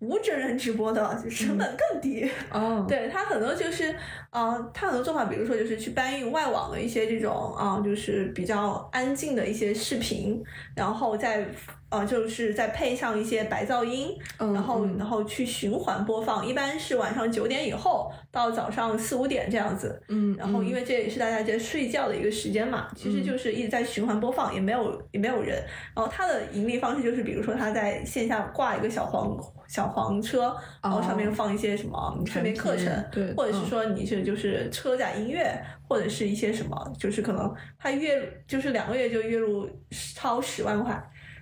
[0.00, 2.30] 无真人直播的，就成本更低。
[2.50, 3.94] 哦，对他很多就是，
[4.34, 10.42] 啊、他很多做法，比如说就是去搬运外网的一些这种啊、就是比较安静的一些视频，
[10.74, 11.46] 然后再
[11.88, 14.08] 呃，就是再配上一些白噪音，
[14.38, 20.02] 嗯然后嗯然后去循环播放，一般是晚上九点以后到早上四五点这样子。
[20.08, 25.62] 嗯，然后因为为这也是大家在睡觉的一个时间嘛，其实就是一直在循环播放，也没有也没有人。
[25.94, 35.54] 然后他的盈利方式就是，比如说他在线下挂一个小黄小黄车，然后上面放一些什么睡眠课程，对或者是嗯说你是就是车载音乐，
[35.86, 39.68] 或者是一些什么，就是可能他月就是两个月就月入
[40.16, 41.00] 超十万块，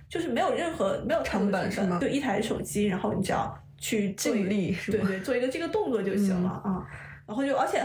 [0.09, 4.77] 就是没有任何没有成本是吗就一台手机，然后你只要去尽力？
[4.85, 6.85] 对对，做一个这个动作就行了啊。
[7.25, 7.81] 然后就而且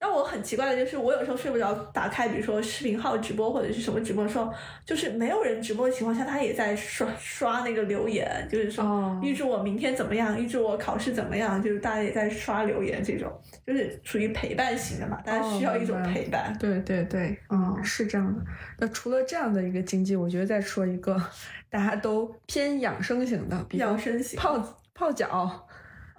[0.00, 4.50] 让我很奇怪的就是，我有时候睡不着，打开比如说视频号直播或者是什么直播的时候，
[4.82, 13.30] 就是没有人直播的情况下，他也在刷刷那个留言，就是说、哦预祝我明天怎么样，预祝我考试怎么样，就是大家也在刷留言，这种
[13.66, 16.56] 就是属于陪伴型的嘛，大家需要一种陪伴。
[16.58, 18.42] 对对对，嗯，是这样的。
[18.78, 21.14] 那除了这样的一个经济，我觉得再说一个
[21.68, 25.66] 大家都偏养生型的，养生型泡泡脚。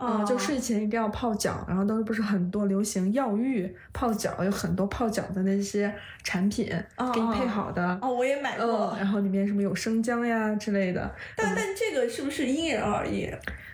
[0.01, 5.93] 嗯，就哦睡前一定要泡脚，然后当时不是很多流行药浴泡脚，有很多泡脚的那些
[6.23, 13.29] 产品哦给你配好的，哦，我也买过，嗯，然后里面什么有生姜呀之类的，但但这个是不是因人而异？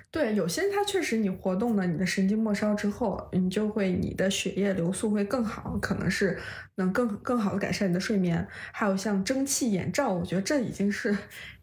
[0.09, 6.37] 对，有些它确实你活动了你的神经末梢之后，你就会你的血液流速会更好，可能是
[6.75, 8.45] 能更更好的改善你的睡眠。
[8.71, 11.15] 还有像蒸汽眼罩，我觉得这已经是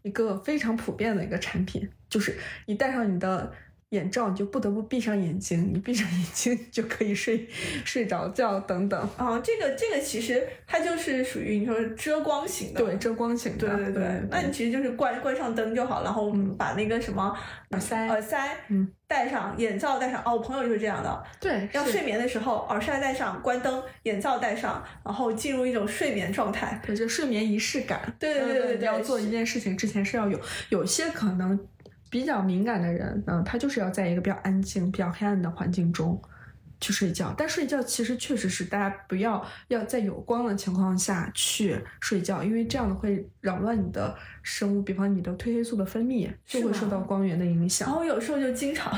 [0.03, 3.51] 一个非常普遍的一个产品，就是你戴上你的。
[3.95, 7.47] 眼罩你就不得不闭上眼睛，你闭上眼睛就可以睡
[7.85, 9.09] 睡着觉等等。
[9.17, 13.67] 啊、这个这个其实它就是属于你说遮光型的，对，遮光型的。
[13.67, 17.35] 对对对，那你其实就是关关上灯就好，然后把那个什么
[17.71, 20.21] 耳塞耳塞嗯戴上，眼罩戴上。
[20.25, 26.81] 哦，我朋友就是这样的，对要睡眠的时候耳塞戴上，关灯，眼罩戴上，然后进入一种睡眠状态。
[26.85, 28.01] 对，就睡眠仪式感。
[28.19, 30.39] 对对对对对要做一件事情之前是要有，
[30.69, 31.57] 有些可能
[32.09, 36.21] 比较敏感的人，嗯，他就是要在一个比较安静、比较黑暗的环境中
[36.79, 37.33] 去睡觉。
[37.37, 47.95] 但睡觉其实确实是大家不要要在有光的情况下去睡觉，因为这样的会扰乱你的生物，比方你的褪黑素的分泌就会受到光源的影响然。
[47.95, 48.93] 后有时候就经常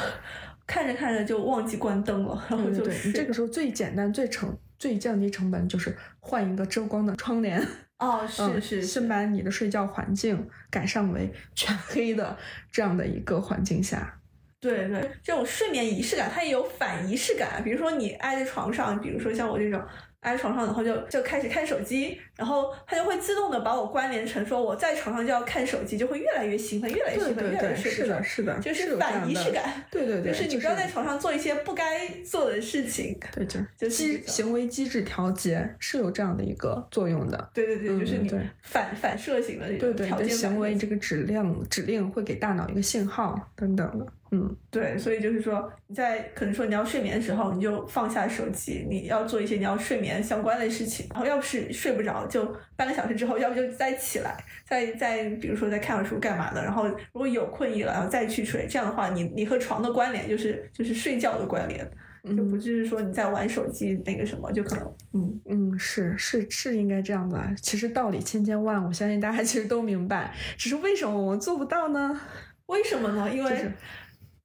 [0.65, 7.65] 看着看着就忘记关灯了，然后对对对，就睡你这个时候最简单、最成、最降低成本就是换一个遮光的窗帘。
[7.99, 12.37] 哦，是嗯是是先把你的睡觉环境改善为 全黑的
[12.71, 14.19] 这样的一个环境下。
[14.59, 17.63] 对对，这种睡眠仪式感，它也有反仪式感。
[17.63, 19.79] 比如说你挨在床上，比如说像我这种
[20.21, 28.61] 挨在床上，然后就就开始看手机，然后它就会自动的把我关联成说我在床上就要看手机，就会越来越兴奋，越来越兴奋，对对越来越对，睡不着是的，。
[28.61, 33.17] 是的，就是反仪式感，对对对，就是你不要在床上做一些不该做的事情。
[33.31, 37.49] 对，就就是机行为机制调节是有这样的一个作用的。
[37.53, 38.29] 对对对，就是你
[38.61, 44.05] 反反射型的这种对对，你的条件反射行为这个指令指令会给大脑一个信号等等的。
[44.31, 51.07] 嗯，对，所以就是说你在可能说你要睡眠的时候，你就放下手机，你要做一些你要睡眠相关的事情。
[51.11, 56.61] 然后要不是睡不着，就半个小时之后，要不就再起来，再再比如说再看会儿书干嘛的。
[56.61, 58.67] 然后如果有困意了，然后再去睡。
[58.69, 61.89] 这样的话，你你和床的关联就是就是睡觉的关联，
[62.35, 65.41] 就不是说你在玩手机那个什么，就可能嗯。
[65.45, 67.41] 嗯，是是是应该这样的。
[67.61, 72.19] 其实道理千千万，我相信大家其实都明白，只是为什么我们做不到呢？
[72.65, 73.33] 为什么呢？
[73.33, 73.71] 因为就是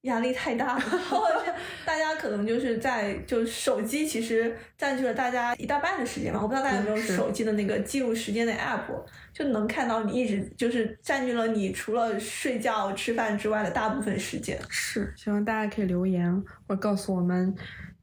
[0.03, 0.81] 压力太大了，
[1.11, 1.53] 或者是
[1.85, 6.41] 大家可能就是在就手机其实占据了大家一大半的时间嘛。
[6.43, 8.87] 我不知道大家有没有手机的那个记录时间的 app，
[9.33, 14.59] 就能看到你一直就是占据了你除了睡觉、吃饭之外的大部分时间。
[14.69, 16.33] 是，希望大家可以留言
[16.67, 17.55] 或者告诉我们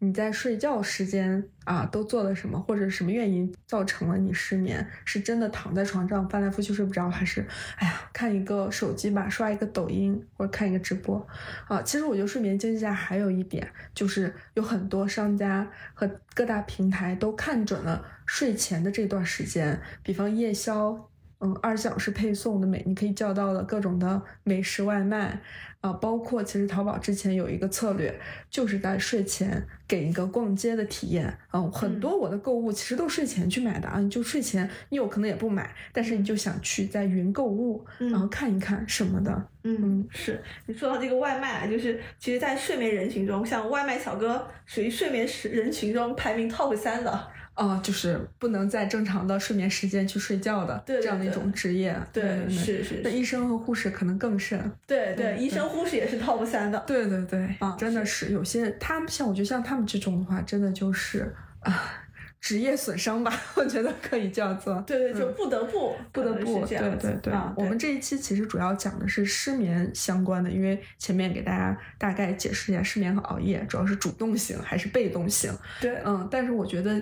[0.02, 4.88] 你在睡觉时间啊都做了什么，或者什么原因造成了你失眠？
[5.04, 7.46] 是真的躺在床上翻来覆去睡不着，还是
[7.76, 11.28] 哎呀看一个手机吧，刷一个抖音或者看一个直播
[11.68, 11.82] 啊？
[11.82, 21.09] 其实我觉得睡眠经济下还有一点就是有很多商家和各大平台都看准了睡前的这段时间，比方夜宵。
[21.42, 25.40] 嗯，二十四小时配送的美，你可以叫到的各种的美食外卖，
[25.80, 28.14] 啊，包括其实淘宝之前有一个策略，
[28.50, 31.34] 就是在睡前给一个逛街的体验。
[31.50, 39.48] 啊，很多我的购物其实都睡前去买的啊，你就睡前你有可能也不买，但是你就想去在云购物，嗯然后看一看什么的。
[39.64, 47.28] 嗯，是你说到这个外卖啊，就是其实，在睡眠人群中，像外卖小哥属于睡眠时人群中排名 top 三的。
[47.60, 51.94] 哦，就是不能在正常的睡眠时间去睡觉的这样的一种职业。
[52.14, 54.58] 对，对，是是是，那医生和护士可能更甚。
[54.88, 56.82] 对对，对医生护士也是 top 三的。
[56.88, 61.92] 对对对，啊真的是有些他们像我觉得像他们这种的话，真的就是啊，
[62.40, 64.82] 职业损伤吧，我觉得可以叫做。
[64.88, 67.34] 对对，就不得不不得不，对对对。
[67.58, 75.52] 我们这一期其实主要讲的是失眠相关的，因为前面给大家大概解释一下失眠和熬夜主要是主动型还是被动型。
[75.82, 77.02] 对，嗯，但是我觉得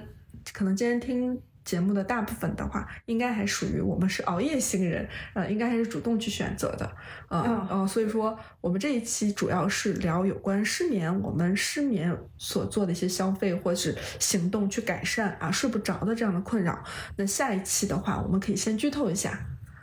[0.53, 1.41] 可能今天听。
[1.67, 6.89] 节目的大部分的话，应该还属于我们是熬夜型人，呃，应该还是主动去选择的，
[7.29, 16.81] 嗯嗯，所以说我们这一期主要是聊有关失眠，我们失眠所做的一些消费或是行动去改善啊睡不着的这样的困扰。
[17.17, 19.37] 那下一期的话，我们可以先剧透一下，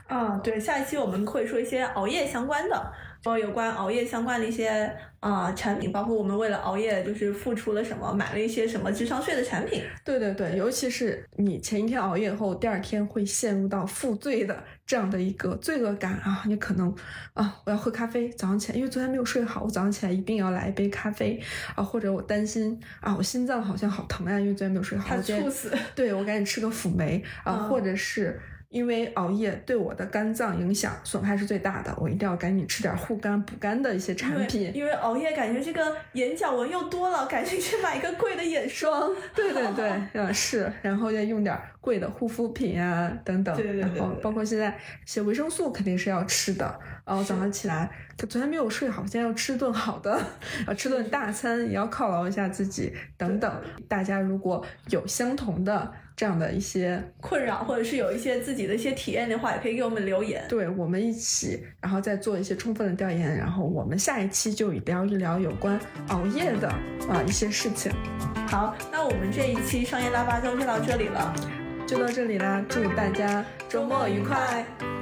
[0.06, 2.92] 啊，对，下一期我们会说一些熬夜相关的。
[3.24, 9.82] 说有关熬夜相关的一些啊产品，包括我们为了熬夜就是付出了什么，买了一些什么智商税的产品。
[10.04, 16.94] 对对对，尤其是你前一天熬夜后，第二天会陷入到负罪的这样的一个罪恶感啊，你可能
[17.32, 21.40] 啊我要喝咖啡，早上起来因为昨天没有睡好，我早上起来一定要来一杯咖啡
[21.74, 25.72] 啊，或者我担心啊我心脏好像好疼呀，因为昨天没有睡好，怕猝死。
[25.94, 28.38] 对我赶紧吃个辅酶啊，或者是。
[28.74, 34.72] 因为熬夜对我的肝脏影响损害是最大的，我一定要赶紧吃点护肝补肝的一些产品。
[34.74, 39.08] 因为熬夜感觉这个眼角纹又多了，赶紧去买一个贵的眼霜。
[39.32, 43.56] 对对对， 嗯是，然后再用点贵的护肤品啊等等。
[43.56, 44.02] 对对对。
[44.20, 46.76] 包括现在一些维生素肯定是要吃的。
[47.06, 50.20] 然后早上起来，昨天没有睡好，今天要吃顿好的，
[50.66, 53.62] 要吃顿大餐，也要犒劳一下自己等等。
[53.86, 55.92] 大家如果有相同的。
[56.16, 60.44] 这样的一些困扰，或者是有一些自己的一些体验的话，也可以给我们留言。
[60.48, 66.68] 对我们一起，然后再做一些充分的调研，然后我们下一期就聊一聊有关熬夜的
[67.08, 67.92] 啊一些事情。
[68.46, 71.34] 好，那我们这一期商业腊八粥就到这里了，
[71.86, 72.64] 就到这里啦！
[72.68, 74.93] 祝大家周末愉快。